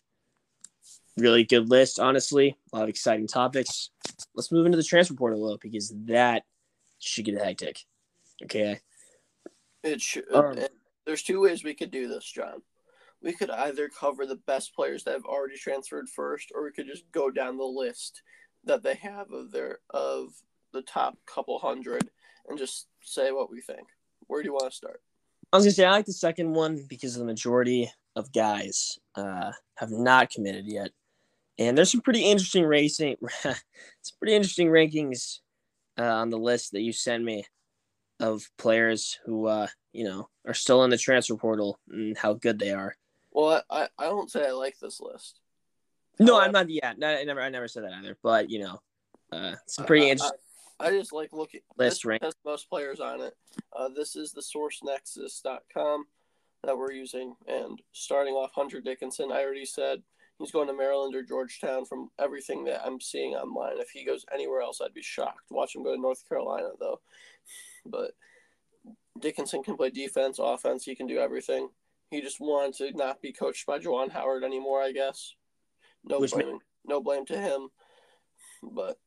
Really 1.19 1.45
good 1.45 1.69
list, 1.69 2.01
honestly. 2.01 2.57
A 2.73 2.77
lot 2.77 2.85
of 2.85 2.89
exciting 2.89 3.27
topics. 3.27 3.91
Let's 4.35 4.51
move 4.51 4.67
into 4.67 4.77
the 4.77 4.85
transfer 4.85 5.15
portal 5.15 5.39
a 5.39 5.43
little 5.43 5.59
because 5.59 5.93
that 6.07 6.45
should 6.99 7.27
get 7.27 7.39
hectic. 7.39 7.81
Okay. 8.43 8.81
It 9.83 10.01
should. 10.01 10.25
Um, 10.33 10.59
there's 11.05 11.23
two 11.23 11.41
ways 11.41 11.65
we 11.65 11.75
could 11.75 11.91
do 11.91 12.09
this, 12.09 12.25
John. 12.25 12.63
We 13.21 13.33
could 13.33 13.51
either 13.51 13.89
cover 13.89 14.27
the 14.27 14.37
best 14.47 14.75
players 14.75 15.05
that 15.05 15.13
have 15.13 15.25
already 15.25 15.57
transferred 15.57 16.09
first, 16.09 16.51
or 16.55 16.65
we 16.65 16.73
could 16.73 16.87
just 16.87 17.11
go 17.13 17.31
down 17.31 17.57
the 17.57 17.65
list 17.65 18.23
that 18.65 18.83
they 18.83 18.95
have 18.95 19.31
of 19.33 19.53
their 19.53 19.79
of 19.91 20.33
the 20.73 20.83
top 20.83 21.19
couple 21.27 21.59
hundred 21.59 22.09
and 22.49 22.59
just 22.59 22.87
say 23.03 23.31
what 23.33 23.51
we 23.51 23.61
think. 23.61 23.89
Where 24.27 24.43
do 24.43 24.49
you 24.49 24.53
want 24.53 24.71
to 24.71 24.77
start? 24.77 25.03
I 25.53 25.57
was 25.57 25.65
gonna 25.65 25.75
say 25.75 25.85
I 25.85 25.91
like 25.91 26.07
the 26.07 26.13
second 26.13 26.53
one 26.53 26.85
because 26.89 27.15
the 27.15 27.25
majority 27.25 27.91
of 28.17 28.33
guys 28.33 28.99
uh, 29.15 29.53
have 29.77 29.91
not 29.91 30.31
committed 30.31 30.67
yet, 30.67 30.91
and 31.59 31.77
there's 31.77 31.91
some 31.93 32.01
pretty 32.01 32.25
interesting 32.25 32.65
racing, 32.65 33.17
some 33.43 33.55
pretty 34.19 34.35
interesting 34.35 34.69
rankings 34.69 35.39
uh, 35.99 36.03
on 36.05 36.31
the 36.31 36.39
list 36.39 36.73
that 36.73 36.83
you 36.83 36.93
sent 36.93 37.23
me 37.25 37.45
of 38.21 38.43
players 38.59 39.19
who 39.25 39.47
uh, 39.47 39.67
you 39.93 40.05
know 40.05 40.29
are 40.47 40.55
still 40.55 40.85
in 40.85 40.91
the 40.91 40.99
transfer 40.99 41.37
portal 41.37 41.79
and 41.91 42.17
how 42.19 42.35
good 42.35 42.59
they 42.59 42.71
are. 42.73 42.95
Well, 43.33 43.63
I, 43.71 43.83
I, 43.85 43.89
I 43.99 44.05
don't 44.05 44.31
say 44.31 44.47
I 44.47 44.51
like 44.53 44.79
this 44.79 45.01
list. 45.01 45.41
No, 46.19 46.37
Uh, 46.37 46.41
I'm 46.41 46.53
not. 46.53 46.69
Yeah, 46.69 46.93
no, 46.97 47.09
I 47.09 47.25
never, 47.25 47.41
I 47.41 47.49
never 47.49 47.67
said 47.69 47.85
that 47.85 47.93
either. 47.95 48.17
But 48.23 48.51
you 48.51 48.61
know, 48.61 48.81
uh, 49.33 49.55
some 49.67 49.87
pretty 49.87 50.05
I- 50.05 50.09
I- 50.09 50.11
interesting. 50.13 50.39
I 50.81 50.91
just 50.91 51.13
like 51.13 51.33
looking. 51.33 51.61
List 51.79 51.99
this 51.99 52.05
rank. 52.05 52.23
has 52.25 52.35
most 52.45 52.69
players 52.69 52.99
on 52.99 53.21
it. 53.21 53.35
Uh, 53.75 53.89
this 53.95 54.17
is 54.17 54.33
the 54.33 54.41
sourcenexus.com 54.43 56.07
that 56.65 56.77
we're 56.77 56.93
using. 56.93 57.35
And 57.47 57.81
starting 57.93 58.35
off, 58.35 58.53
Hunter 58.55 58.81
Dickinson, 58.81 59.33
I 59.33 59.43
already 59.43 59.65
said 59.65 60.03
he's 60.39 60.53
going 60.53 60.69
to 60.69 60.75
Maryland 60.75 61.15
or 61.15 61.23
Georgetown 61.23 61.85
from 61.85 62.11
everything 62.19 62.65
that 62.65 62.83
I'm 62.85 63.01
seeing 63.01 63.35
online. 63.35 63.79
If 63.81 63.91
he 63.91 64.05
goes 64.05 64.25
anywhere 64.33 64.61
else, 64.61 64.81
I'd 64.81 64.95
be 64.95 65.03
shocked. 65.03 65.51
Watch 65.51 65.75
him 65.75 65.83
go 65.83 65.95
to 65.95 66.01
North 66.01 66.29
Carolina, 66.29 66.69
though. 66.79 67.01
But 67.85 68.13
Dickinson 69.21 69.63
can 69.63 69.77
play 69.77 69.91
defense, 69.91 70.39
offense. 70.41 70.85
He 70.85 70.95
can 70.95 71.07
do 71.07 71.19
everything. 71.19 71.69
He 72.11 72.21
just 72.21 72.41
wanted 72.41 72.75
to 72.75 72.97
not 72.97 73.23
be 73.23 73.33
coached 73.33 73.67
by 73.67 73.79
Juwan 73.79 74.11
Howard 74.11 74.45
anymore, 74.45 74.83
I 74.83 74.93
guess. 74.93 75.35
No 76.05 76.21
Which 76.21 76.33
blame, 76.33 76.59
no 76.85 77.01
blame 77.01 77.25
to 77.27 77.39
him. 77.39 77.69
But 78.63 78.99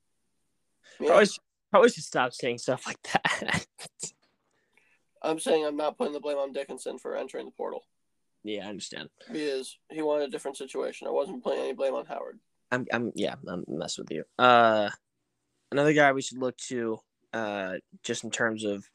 yeah. 1.00 1.08
Probably, 1.08 1.26
should- 1.26 1.44
probably 1.72 1.90
should 1.90 2.04
stop 2.04 2.34
saying 2.34 2.58
stuff 2.58 2.86
like 2.88 3.02
that. 3.04 3.66
I'm 5.26 5.40
saying 5.40 5.66
I'm 5.66 5.78
not 5.78 5.98
putting 5.98 6.14
the 6.14 6.20
blame 6.20 6.38
on 6.38 6.54
Dickinson 6.54 6.98
for 6.98 7.16
entering 7.16 7.46
the 7.46 7.52
portal 7.52 7.84
yeah, 8.46 8.66
I 8.66 8.70
understand. 8.70 9.10
because 9.32 9.78
he 9.90 10.04
wanted 10.04 10.28
a 10.30 10.32
different 10.32 10.56
situation. 10.56 11.08
I 11.08 11.12
wasn't 11.12 11.44
putting 11.44 11.62
any 11.62 11.74
blame 11.74 11.96
on 11.96 12.06
Howard. 12.06 12.40
I'm, 12.72 12.86
I'm, 12.94 13.12
yeah, 13.16 13.36
I'm 13.48 13.66
messing 13.68 14.04
with 14.04 14.12
you. 14.12 14.24
Uh, 14.38 14.90
another 15.72 15.94
guy 15.94 16.12
we 16.12 16.22
should 16.22 16.38
look 16.38 16.56
to, 16.70 17.00
uh, 17.34 17.74
just 18.04 18.24
in 18.24 18.30
terms 18.30 18.64
of 18.64 18.88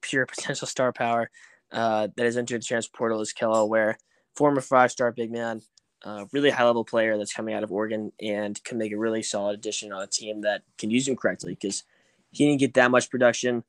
pure 0.00 0.26
potential 0.36 0.66
star 0.66 0.92
power, 0.92 1.30
uh, 1.70 2.08
that 2.16 2.24
has 2.24 2.36
entered 2.36 2.62
the 2.62 2.66
transfer 2.66 2.96
portal 2.96 3.20
is 3.20 3.32
Kel'el 3.32 3.68
Ware, 3.68 3.96
former 4.34 4.60
five-star 4.60 5.12
big 5.12 5.30
man, 5.30 5.60
uh, 6.02 6.24
really 6.32 6.50
high-level 6.50 6.84
player 6.84 7.16
that's 7.16 7.32
coming 7.32 7.54
out 7.54 7.62
of 7.62 7.70
Oregon 7.70 8.10
and 8.20 8.62
can 8.64 8.76
make 8.76 8.92
a 8.92 8.98
really 8.98 9.22
solid 9.22 9.54
addition 9.54 9.92
on 9.92 10.02
a 10.02 10.06
team 10.08 10.40
that 10.40 10.62
can 10.78 10.90
use 10.90 11.06
him 11.06 11.14
correctly 11.14 11.54
because 11.54 11.84
he 12.32 12.46
didn't 12.46 12.60
get 12.60 12.74
that 12.74 12.90
much 12.90 13.08
production 13.08 13.62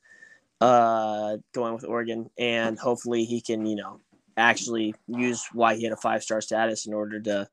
uh, 0.62 1.38
going 1.54 1.74
with 1.74 1.86
Oregon, 1.86 2.30
and 2.38 2.78
hopefully 2.78 3.24
he 3.26 3.42
can, 3.42 3.66
you 3.66 3.76
know, 3.76 4.00
actually 4.38 4.94
use 5.08 5.46
why 5.54 5.76
he 5.76 5.84
had 5.84 5.94
a 5.94 5.98
five-star 5.98 6.42
status 6.42 6.86
in 6.86 6.94
order 6.94 7.20
to 7.22 7.48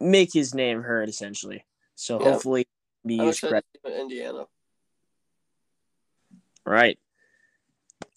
make 0.00 0.32
his 0.32 0.54
name 0.54 0.82
heard, 0.82 1.08
essentially. 1.08 1.64
So 1.94 2.20
Yeah. 2.20 2.32
hopefully 2.32 2.66
be 3.06 3.14
used 3.16 3.40
correctly. 3.40 3.80
to 3.82 3.88
see 3.88 3.94
him 3.94 3.94
in 3.94 4.00
Indiana. 4.02 4.46
Right. 6.66 6.98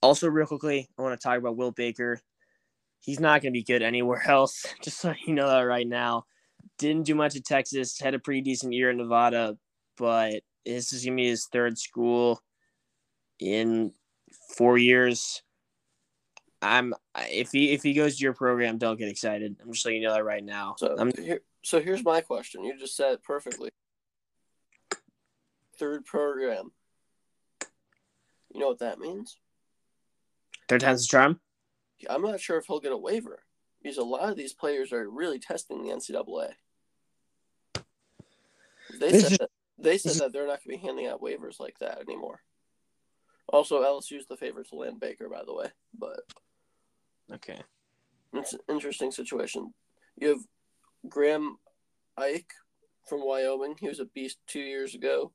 Also, 0.01 0.27
real 0.29 0.47
quickly, 0.47 0.87
I 0.97 1.01
want 1.01 1.19
to 1.19 1.23
talk 1.23 1.37
about 1.37 1.57
Will 1.57 1.71
Baker. 1.71 2.19
He's 2.99 3.19
not 3.19 3.41
going 3.41 3.53
to 3.53 3.57
be 3.57 3.63
good 3.63 3.81
anywhere 3.81 4.21
else. 4.29 4.65
Just 4.81 4.99
so 4.99 5.13
you 5.25 5.33
know 5.33 5.47
that 5.47 5.61
right 5.61 5.87
now. 5.87 6.25
Didn't 6.77 7.03
do 7.03 7.15
much 7.15 7.35
at 7.35 7.45
Texas. 7.45 7.99
Had 7.99 8.13
a 8.13 8.19
pretty 8.19 8.41
decent 8.41 8.73
year 8.73 8.89
in 8.91 8.97
Nevada, 8.97 9.57
but 9.97 10.41
this 10.65 10.93
is 10.93 11.03
going 11.05 11.17
to 11.17 11.21
be 11.23 11.27
his 11.29 11.47
third 11.47 11.77
school 11.77 12.41
in 13.39 13.93
four 14.57 14.77
years. 14.77 15.41
I'm 16.61 16.93
if 17.15 17.51
he 17.51 17.71
if 17.71 17.83
he 17.83 17.93
goes 17.93 18.17
to 18.17 18.23
your 18.23 18.33
program, 18.33 18.77
don't 18.77 18.97
get 18.97 19.09
excited. 19.09 19.57
I'm 19.61 19.73
just 19.73 19.85
letting 19.85 20.01
you 20.01 20.07
know 20.07 20.13
that 20.13 20.25
right 20.25 20.43
now. 20.43 20.75
So 20.77 20.95
I'm 20.97 21.11
here, 21.15 21.41
so 21.63 21.79
here's 21.79 22.03
my 22.03 22.21
question. 22.21 22.63
You 22.63 22.77
just 22.79 22.95
said 22.95 23.13
it 23.13 23.23
perfectly. 23.23 23.69
Third 25.77 26.05
program. 26.05 26.71
You 28.53 28.59
know 28.59 28.69
what 28.69 28.79
that 28.79 28.99
means? 28.99 29.37
third 30.67 30.81
time's 30.81 31.07
the 31.07 31.11
charm. 31.11 31.39
I'm 32.09 32.21
not 32.21 32.39
sure 32.39 32.57
if 32.57 32.65
he'll 32.67 32.79
get 32.79 32.91
a 32.91 32.97
waiver 32.97 33.43
because 33.81 33.97
a 33.97 34.03
lot 34.03 34.29
of 34.29 34.37
these 34.37 34.53
players 34.53 34.91
are 34.91 35.09
really 35.09 35.39
testing 35.39 35.83
the 35.83 35.93
NCAA. 35.93 36.49
They 38.99 39.19
said 39.19 39.39
that 39.39 39.49
they 39.77 39.97
said 39.97 40.13
that 40.15 40.33
they're 40.33 40.47
not 40.47 40.63
going 40.63 40.77
to 40.77 40.81
be 40.81 40.87
handing 40.87 41.07
out 41.07 41.21
waivers 41.21 41.59
like 41.59 41.79
that 41.79 41.99
anymore. 41.99 42.41
Also, 43.49 43.81
LSU's 43.81 44.25
the 44.27 44.37
favorite 44.37 44.67
to 44.69 44.75
land 44.75 44.99
Baker, 44.99 45.29
by 45.29 45.43
the 45.45 45.53
way, 45.53 45.67
but 45.97 46.19
Okay. 47.31 47.61
it's 48.33 48.53
an 48.53 48.59
interesting 48.69 49.11
situation. 49.11 49.73
You 50.17 50.29
have 50.29 50.39
Graham 51.07 51.57
Ike 52.17 52.51
from 53.07 53.25
Wyoming. 53.25 53.75
He 53.79 53.87
was 53.87 53.99
a 53.99 54.05
beast 54.05 54.39
two 54.47 54.59
years 54.59 54.95
ago. 54.95 55.31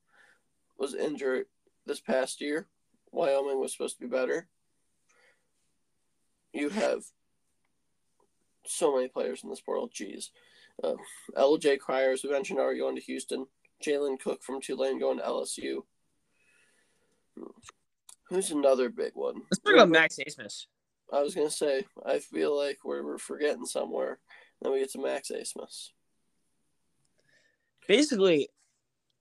Was 0.77 0.93
injured 0.93 1.45
this 1.85 1.99
past 2.01 2.41
year. 2.41 2.67
Wyoming 3.11 3.59
was 3.59 3.71
supposed 3.71 3.97
to 3.97 4.01
be 4.01 4.07
better. 4.15 4.47
You 6.51 6.69
have 6.69 7.03
so 8.65 8.95
many 8.95 9.07
players 9.07 9.43
in 9.43 9.49
this 9.49 9.61
portal. 9.61 9.89
Jeez. 9.89 10.29
Uh, 10.83 10.95
LJ 11.35 11.79
Cryer, 11.79 12.11
as 12.11 12.23
we 12.23 12.29
mentioned, 12.31 12.59
already 12.59 12.79
going 12.79 12.95
to 12.95 13.01
Houston. 13.01 13.47
Jalen 13.83 14.19
Cook 14.19 14.43
from 14.43 14.61
Tulane 14.61 14.99
going 14.99 15.17
to 15.17 15.23
LSU. 15.23 15.83
Who's 18.33 18.49
another 18.49 18.89
big 18.89 19.11
one? 19.13 19.43
Let's 19.51 19.59
talk 19.59 19.75
about 19.75 19.89
Max 19.89 20.17
Abmas. 20.17 20.65
I 21.11 21.21
was 21.21 21.35
gonna 21.35 21.51
say, 21.51 21.85
I 22.03 22.17
feel 22.17 22.57
like 22.57 22.79
we're, 22.83 23.03
we're 23.03 23.19
forgetting 23.19 23.65
somewhere. 23.67 24.17
Then 24.59 24.71
we 24.71 24.79
get 24.79 24.91
to 24.93 25.01
Max 25.01 25.29
Abmas. 25.29 25.89
basically 27.87 28.49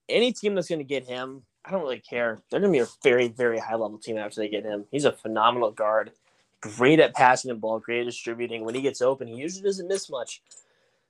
any 0.08 0.32
team 0.32 0.54
that's 0.54 0.68
going 0.68 0.78
to 0.78 0.84
get 0.84 1.04
him, 1.04 1.42
I 1.64 1.70
don't 1.70 1.82
really 1.82 2.00
care. 2.00 2.40
They're 2.50 2.60
going 2.60 2.72
to 2.72 2.78
be 2.78 2.84
a 2.84 2.88
very, 3.02 3.28
very 3.28 3.58
high 3.58 3.76
level 3.76 3.98
team 3.98 4.18
after 4.18 4.40
they 4.40 4.48
get 4.48 4.64
him. 4.64 4.84
He's 4.90 5.04
a 5.04 5.12
phenomenal 5.12 5.70
guard, 5.70 6.12
great 6.60 7.00
at 7.00 7.14
passing 7.14 7.50
the 7.50 7.54
ball, 7.54 7.78
great 7.78 8.00
at 8.00 8.06
distributing. 8.06 8.64
When 8.64 8.74
he 8.74 8.82
gets 8.82 9.02
open, 9.02 9.28
he 9.28 9.36
usually 9.36 9.62
doesn't 9.62 9.88
miss 9.88 10.10
much. 10.10 10.42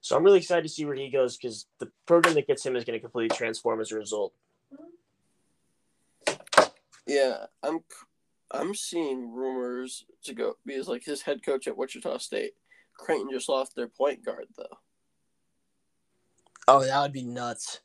So 0.00 0.16
I'm 0.16 0.24
really 0.24 0.38
excited 0.38 0.62
to 0.62 0.68
see 0.68 0.84
where 0.84 0.94
he 0.94 1.10
goes 1.10 1.36
because 1.36 1.66
the 1.78 1.90
program 2.06 2.34
that 2.34 2.46
gets 2.46 2.66
him 2.66 2.76
is 2.76 2.84
going 2.84 2.98
to 2.98 3.00
completely 3.00 3.36
transform 3.36 3.80
as 3.80 3.92
a 3.92 3.96
result. 3.96 4.32
Yeah, 7.06 7.46
I'm 7.62 7.80
I'm 8.50 8.74
seeing 8.74 9.32
rumors 9.32 10.04
to 10.24 10.34
go 10.34 10.54
because 10.64 10.88
like 10.88 11.04
his 11.04 11.22
head 11.22 11.44
coach 11.44 11.66
at 11.66 11.76
Wichita 11.76 12.18
State, 12.18 12.52
Creighton 12.98 13.30
just 13.30 13.48
lost 13.48 13.74
their 13.74 13.88
point 13.88 14.24
guard 14.24 14.46
though. 14.56 14.78
Oh, 16.68 16.84
that 16.84 17.00
would 17.02 17.12
be 17.12 17.24
nuts. 17.24 17.80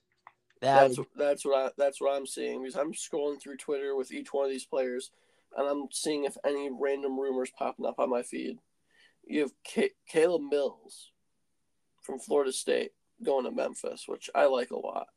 That 0.62 0.90
That's 0.90 1.00
that's 1.16 1.46
what 1.46 1.56
I 1.56 1.70
that's 1.78 2.02
what 2.02 2.16
I'm 2.16 2.26
seeing 2.26 2.62
because 2.62 2.76
I'm 2.76 2.94
scrolling 2.94 3.42
through 3.42 3.58
Twitter 3.58 3.96
with 3.96 4.12
each 4.12 4.34
one 4.34 4.46
of 4.46 4.52
these 4.52 4.66
players, 4.66 5.12
and 5.56 5.68
I'm 5.68 5.88
seeing 5.92 6.26
if 6.26 6.38
any 6.46 6.70
random 6.72 7.20
rumors 7.20 7.52
popping 7.58 7.86
up 7.86 8.00
on 8.00 8.10
my 8.10 8.24
feed. 8.24 8.60
You 9.26 9.42
have 9.42 9.52
Ca- 9.68 9.96
Caleb 10.08 10.44
Mills 10.50 11.12
from 12.02 12.20
Florida 12.20 12.52
State 12.52 12.92
going 13.24 13.44
to 13.46 13.52
Memphis, 13.52 14.06
which 14.08 14.30
I 14.34 14.46
like 14.46 14.72
a 14.72 14.78
lot. 14.78 15.08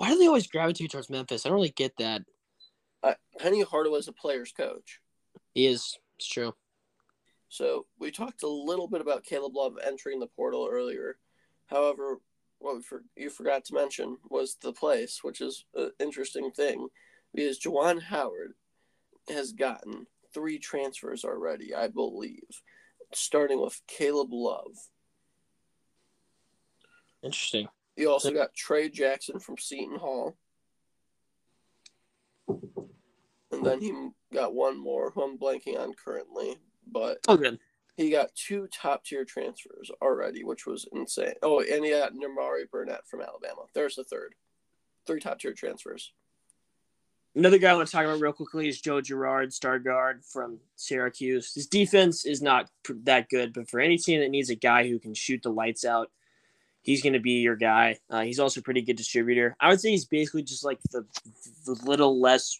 Why 0.00 0.08
do 0.08 0.18
they 0.18 0.28
always 0.28 0.46
gravitate 0.46 0.92
towards 0.92 1.10
Memphis? 1.10 1.44
I 1.44 1.50
don't 1.50 1.56
really 1.56 1.74
get 1.76 1.92
that. 1.98 2.22
Uh, 3.02 3.08
I, 3.08 3.14
Penny 3.38 3.62
Hardaway 3.62 3.98
is 3.98 4.08
a 4.08 4.12
player's 4.12 4.50
coach. 4.50 4.98
He 5.52 5.66
is. 5.66 5.98
It's 6.16 6.26
true. 6.26 6.54
So 7.50 7.84
we 7.98 8.10
talked 8.10 8.42
a 8.42 8.48
little 8.48 8.88
bit 8.88 9.02
about 9.02 9.24
Caleb 9.24 9.54
Love 9.54 9.74
entering 9.86 10.18
the 10.18 10.26
portal 10.26 10.66
earlier. 10.72 11.18
However, 11.66 12.18
what 12.60 12.76
we 12.76 12.82
for, 12.82 13.04
you 13.14 13.28
forgot 13.28 13.66
to 13.66 13.74
mention 13.74 14.16
was 14.30 14.56
the 14.62 14.72
place, 14.72 15.20
which 15.22 15.42
is 15.42 15.66
an 15.74 15.90
interesting 16.00 16.50
thing, 16.50 16.88
because 17.34 17.58
Juwan 17.58 18.00
Howard 18.00 18.54
has 19.28 19.52
gotten 19.52 20.06
three 20.32 20.58
transfers 20.58 21.26
already, 21.26 21.74
I 21.74 21.88
believe, 21.88 22.62
starting 23.12 23.60
with 23.60 23.78
Caleb 23.86 24.32
Love. 24.32 24.78
Interesting. 27.22 27.68
You 28.00 28.10
also 28.10 28.32
got 28.32 28.54
Tray 28.54 28.88
Jackson 28.88 29.38
from 29.38 29.58
Seton 29.58 29.98
Hall. 29.98 30.34
And 32.48 33.62
then 33.62 33.82
he 33.82 33.92
got 34.32 34.54
one 34.54 34.78
more 34.78 35.10
who 35.10 35.22
I'm 35.22 35.36
blanking 35.36 35.78
on 35.78 35.92
currently, 35.92 36.56
but 36.86 37.18
Oh, 37.28 37.36
good. 37.36 37.58
he 37.98 38.08
got 38.08 38.34
two 38.34 38.68
top 38.72 39.04
tier 39.04 39.26
transfers 39.26 39.90
already, 40.00 40.44
which 40.44 40.64
was 40.64 40.86
insane. 40.92 41.34
Oh, 41.42 41.60
and 41.60 41.84
he 41.84 41.90
got 41.90 42.14
Nimari 42.14 42.70
Burnett 42.70 43.06
from 43.06 43.20
Alabama. 43.20 43.66
There's 43.74 43.96
the 43.96 44.04
third. 44.04 44.34
Three 45.06 45.20
top 45.20 45.38
tier 45.38 45.52
transfers. 45.52 46.12
Another 47.34 47.58
guy 47.58 47.70
I 47.70 47.74
want 47.74 47.86
to 47.86 47.92
talk 47.92 48.06
about 48.06 48.20
real 48.20 48.32
quickly 48.32 48.66
is 48.66 48.80
Joe 48.80 49.02
Girard, 49.02 49.52
star 49.52 49.78
guard 49.78 50.24
from 50.24 50.58
Syracuse. 50.76 51.52
His 51.52 51.66
defense 51.66 52.24
is 52.24 52.40
not 52.40 52.70
that 53.04 53.28
good, 53.28 53.52
but 53.52 53.68
for 53.68 53.78
any 53.78 53.98
team 53.98 54.20
that 54.20 54.30
needs 54.30 54.48
a 54.48 54.54
guy 54.56 54.88
who 54.88 54.98
can 54.98 55.12
shoot 55.12 55.42
the 55.42 55.52
lights 55.52 55.84
out, 55.84 56.10
he's 56.82 57.02
going 57.02 57.12
to 57.12 57.20
be 57.20 57.32
your 57.32 57.56
guy. 57.56 57.98
Uh, 58.08 58.22
he's 58.22 58.38
also 58.38 58.60
a 58.60 58.62
pretty 58.62 58.82
good 58.82 58.96
distributor. 58.96 59.56
I 59.60 59.68
would 59.68 59.80
say 59.80 59.90
he's 59.90 60.04
basically 60.04 60.42
just 60.42 60.64
like 60.64 60.78
the, 60.90 61.04
the 61.66 61.78
little 61.84 62.20
less 62.20 62.58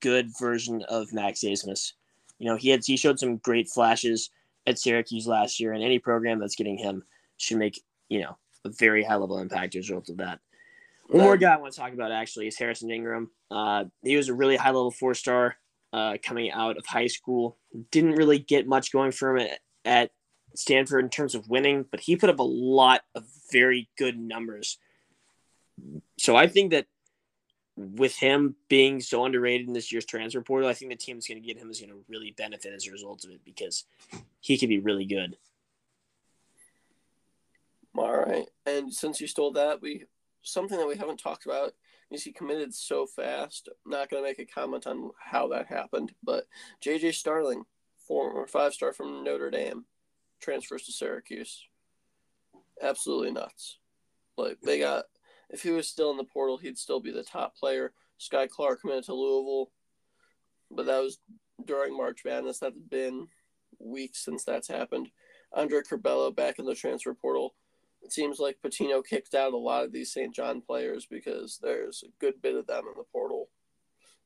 good 0.00 0.30
version 0.38 0.82
of 0.88 1.12
Max 1.12 1.40
Abmas. 1.40 1.92
You 2.38 2.46
know, 2.48 2.56
he 2.56 2.68
had 2.68 2.82
he 2.84 2.96
showed 2.96 3.18
some 3.18 3.38
great 3.38 3.68
flashes 3.68 4.30
at 4.66 4.78
Syracuse 4.78 5.26
last 5.26 5.58
year, 5.58 5.72
and 5.72 5.82
any 5.82 5.98
program 5.98 6.38
that's 6.38 6.54
getting 6.54 6.78
him 6.78 7.02
should 7.36 7.58
make 7.58 7.82
you 8.08 8.20
know 8.20 8.36
a 8.64 8.70
very 8.70 9.02
high 9.02 9.16
level 9.16 9.38
impact 9.38 9.74
as 9.74 9.88
a 9.88 9.94
result 9.94 10.08
of 10.08 10.18
that. 10.18 10.40
One 11.08 11.24
more 11.24 11.36
guy 11.36 11.54
I 11.54 11.56
want 11.56 11.72
to 11.72 11.80
talk 11.80 11.92
about 11.94 12.12
actually 12.12 12.48
is 12.48 12.58
Harrison 12.58 12.90
Ingram. 12.90 13.30
Uh, 13.50 13.84
he 14.02 14.16
was 14.16 14.28
a 14.28 14.34
really 14.34 14.56
high 14.56 14.68
level 14.68 14.90
four 14.90 15.14
star 15.14 15.56
uh, 15.92 16.18
coming 16.22 16.50
out 16.50 16.76
of 16.76 16.84
high 16.86 17.06
school. 17.06 17.56
Didn't 17.90 18.12
really 18.12 18.38
get 18.38 18.68
much 18.68 18.92
going 18.92 19.12
for 19.12 19.36
him 19.36 19.46
at, 19.46 19.60
at 19.84 20.10
Stanford 20.54 21.04
in 21.04 21.10
terms 21.10 21.34
of 21.34 21.48
winning, 21.48 21.84
but 21.90 22.00
he 22.00 22.16
put 22.16 22.30
up 22.30 22.38
a 22.38 22.42
lot 22.42 23.02
of 23.14 23.24
very 23.50 23.88
good 23.96 24.18
numbers. 24.18 24.78
So 26.18 26.36
I 26.36 26.46
think 26.46 26.72
that 26.72 26.86
with 27.76 28.16
him 28.16 28.56
being 28.68 29.00
so 29.00 29.24
underrated 29.24 29.68
in 29.68 29.72
this 29.72 29.92
year's 29.92 30.04
transfer 30.04 30.40
portal, 30.40 30.68
I 30.68 30.74
think 30.74 30.90
the 30.90 30.96
team 30.96 31.16
that's 31.16 31.28
going 31.28 31.40
to 31.40 31.46
get 31.46 31.58
him 31.58 31.70
is 31.70 31.80
going 31.80 31.90
to 31.90 32.04
really 32.08 32.32
benefit 32.32 32.74
as 32.74 32.86
a 32.86 32.90
result 32.90 33.24
of 33.24 33.30
it 33.30 33.40
because 33.44 33.84
he 34.40 34.58
could 34.58 34.68
be 34.68 34.80
really 34.80 35.04
good. 35.04 35.36
All 37.96 38.16
right. 38.16 38.48
And 38.66 38.92
since 38.92 39.20
you 39.20 39.26
stole 39.26 39.52
that, 39.52 39.80
we 39.80 40.04
something 40.42 40.78
that 40.78 40.88
we 40.88 40.96
haven't 40.96 41.18
talked 41.18 41.46
about 41.46 41.72
is 42.10 42.24
he 42.24 42.32
committed 42.32 42.74
so 42.74 43.06
fast. 43.06 43.68
I'm 43.84 43.90
not 43.90 44.08
going 44.08 44.22
to 44.22 44.28
make 44.28 44.38
a 44.38 44.46
comment 44.46 44.86
on 44.86 45.10
how 45.18 45.48
that 45.48 45.66
happened, 45.66 46.12
but 46.22 46.46
JJ 46.84 47.14
Starling, 47.14 47.64
former 48.06 48.46
five 48.46 48.72
star 48.72 48.92
from 48.92 49.24
Notre 49.24 49.50
Dame, 49.50 49.84
transfers 50.40 50.84
to 50.84 50.92
Syracuse. 50.92 51.66
Absolutely 52.82 53.32
nuts. 53.32 53.78
Like 54.36 54.58
they 54.62 54.78
got 54.78 55.04
if 55.50 55.62
he 55.62 55.70
was 55.70 55.88
still 55.88 56.10
in 56.10 56.16
the 56.16 56.24
portal, 56.24 56.58
he'd 56.58 56.78
still 56.78 57.00
be 57.00 57.10
the 57.10 57.22
top 57.22 57.56
player. 57.56 57.92
Skyy 58.20 58.48
Clark 58.48 58.80
committed 58.80 59.04
to 59.04 59.14
Louisville, 59.14 59.70
but 60.70 60.86
that 60.86 61.02
was 61.02 61.18
during 61.64 61.96
March 61.96 62.22
Madness. 62.24 62.58
That's 62.58 62.76
been 62.90 63.28
weeks 63.78 64.24
since 64.24 64.44
that's 64.44 64.68
happened. 64.68 65.08
Andre 65.54 65.80
Curbelo 65.80 66.34
back 66.34 66.58
in 66.58 66.66
the 66.66 66.74
transfer 66.74 67.14
portal. 67.14 67.54
it 68.02 68.12
seems 68.12 68.38
like 68.38 68.58
Pitino 68.62 69.04
kicked 69.04 69.34
out 69.34 69.54
a 69.54 69.56
lot 69.56 69.84
of 69.84 69.92
these 69.92 70.12
St. 70.12 70.34
John 70.34 70.60
players 70.60 71.06
because 71.06 71.58
there's 71.62 72.04
a 72.04 72.10
good 72.20 72.40
bit 72.42 72.54
of 72.54 72.66
them 72.66 72.84
in 72.86 72.94
the 72.96 73.04
portal. 73.12 73.48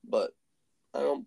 But 0.04 0.32
I 0.94 1.00
don't. 1.00 1.26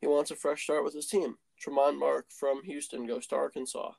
He 0.00 0.06
wants 0.06 0.30
a 0.30 0.36
fresh 0.36 0.62
start 0.62 0.84
with 0.84 0.94
his 0.94 1.06
team. 1.06 1.36
Tramon 1.60 1.98
Mark 1.98 2.26
from 2.30 2.62
Houston 2.64 3.06
goes 3.06 3.26
to 3.28 3.36
Arkansas. 3.36 3.92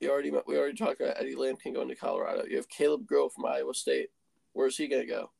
You 0.00 0.10
already 0.10 0.30
we 0.46 0.58
already 0.58 0.76
talked 0.76 1.00
about 1.00 1.18
Eddie 1.18 1.34
Lampkin 1.34 1.74
going 1.74 1.88
to 1.88 1.94
Colorado. 1.94 2.44
You 2.44 2.56
have 2.56 2.68
Caleb 2.68 3.06
Grove 3.06 3.32
from 3.32 3.46
Iowa 3.46 3.72
State. 3.72 4.10
Where's 4.52 4.76
he 4.76 4.88
gonna 4.88 5.06
go? 5.06 5.30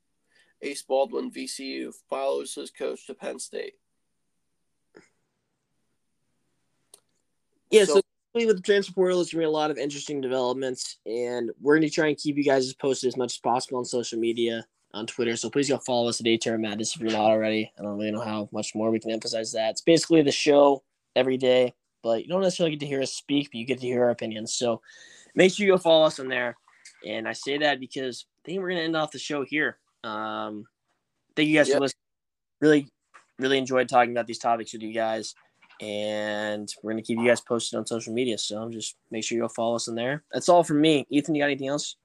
Ace 0.62 0.82
Baldwin, 0.82 1.30
VCU, 1.30 1.92
follows 2.08 2.54
his 2.54 2.70
coach 2.70 3.06
to 3.06 3.14
Penn 3.14 3.38
State. 3.38 3.74
Yeah, 7.70 7.84
so, 7.84 7.96
so 7.96 8.02
with 8.34 8.56
the 8.56 8.62
transfer 8.62 8.92
portal, 8.92 9.18
there's 9.18 9.32
gonna 9.32 9.42
be 9.42 9.46
a 9.46 9.50
lot 9.50 9.70
of 9.70 9.76
interesting 9.76 10.22
developments, 10.22 10.98
and 11.04 11.50
we're 11.60 11.76
gonna 11.76 11.90
try 11.90 12.08
and 12.08 12.16
keep 12.16 12.36
you 12.36 12.44
guys 12.44 12.66
as 12.66 12.74
posted 12.74 13.08
as 13.08 13.16
much 13.16 13.34
as 13.34 13.38
possible 13.38 13.78
on 13.78 13.84
social 13.84 14.18
media, 14.18 14.64
on 14.96 15.06
Twitter. 15.06 15.36
So 15.36 15.50
please 15.50 15.68
go 15.68 15.78
follow 15.78 16.08
us 16.08 16.20
at 16.20 16.26
ATR 16.26 16.58
Madness 16.58 16.94
if 16.94 17.02
you're 17.02 17.10
not 17.10 17.30
already. 17.30 17.70
I 17.78 17.82
don't 17.82 17.98
really 17.98 18.10
know 18.10 18.22
how 18.22 18.48
much 18.50 18.74
more 18.74 18.90
we 18.90 18.98
can 18.98 19.10
emphasize 19.10 19.52
that. 19.52 19.70
It's 19.70 19.82
basically 19.82 20.22
the 20.22 20.32
show 20.32 20.82
every 21.14 21.36
day, 21.36 21.74
but 22.02 22.22
you 22.22 22.28
don't 22.28 22.42
necessarily 22.42 22.72
get 22.72 22.80
to 22.80 22.86
hear 22.86 23.02
us 23.02 23.12
speak, 23.12 23.50
but 23.50 23.58
you 23.58 23.66
get 23.66 23.80
to 23.80 23.86
hear 23.86 24.04
our 24.04 24.10
opinions. 24.10 24.54
So 24.54 24.80
make 25.34 25.52
sure 25.52 25.66
you 25.66 25.72
go 25.72 25.78
follow 25.78 26.06
us 26.06 26.18
on 26.18 26.28
there. 26.28 26.56
And 27.06 27.28
I 27.28 27.34
say 27.34 27.58
that 27.58 27.78
because 27.78 28.24
I 28.44 28.46
think 28.46 28.60
we're 28.60 28.70
gonna 28.70 28.80
end 28.80 28.96
off 28.96 29.12
the 29.12 29.18
show 29.18 29.44
here. 29.44 29.78
Um, 30.02 30.64
thank 31.36 31.48
you 31.48 31.56
guys 31.56 31.68
yep. 31.68 31.76
for 31.76 31.80
listening. 31.82 32.00
Really, 32.60 32.88
really 33.38 33.58
enjoyed 33.58 33.88
talking 33.88 34.12
about 34.12 34.26
these 34.26 34.38
topics 34.38 34.72
with 34.72 34.82
you 34.82 34.94
guys 34.94 35.34
and 35.82 36.72
we're 36.82 36.92
gonna 36.92 37.02
keep 37.02 37.18
you 37.18 37.26
guys 37.26 37.42
posted 37.42 37.78
on 37.78 37.86
social 37.86 38.14
media. 38.14 38.38
So 38.38 38.70
just 38.70 38.96
make 39.10 39.24
sure 39.24 39.36
you 39.36 39.42
go 39.42 39.48
follow 39.48 39.76
us 39.76 39.88
on 39.88 39.94
there. 39.94 40.24
That's 40.32 40.48
all 40.48 40.64
from 40.64 40.80
me. 40.80 41.06
Ethan, 41.10 41.34
you 41.34 41.42
got 41.42 41.46
anything 41.46 41.68
else? 41.68 41.96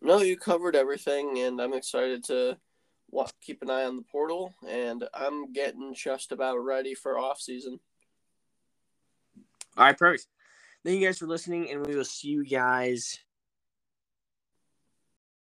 No, 0.00 0.20
you 0.20 0.36
covered 0.36 0.76
everything, 0.76 1.38
and 1.40 1.60
I'm 1.60 1.74
excited 1.74 2.24
to 2.24 2.56
keep 3.40 3.62
an 3.62 3.70
eye 3.70 3.84
on 3.84 3.96
the 3.96 4.02
portal. 4.02 4.54
And 4.66 5.04
I'm 5.12 5.52
getting 5.52 5.94
just 5.94 6.32
about 6.32 6.58
ready 6.58 6.94
for 6.94 7.18
off 7.18 7.40
season. 7.40 7.80
All 9.76 9.84
right, 9.84 9.98
perfect. 9.98 10.26
Thank 10.84 11.00
you 11.00 11.06
guys 11.06 11.18
for 11.18 11.26
listening, 11.26 11.70
and 11.70 11.84
we 11.86 11.96
will 11.96 12.04
see 12.04 12.28
you 12.28 12.44
guys 12.44 13.18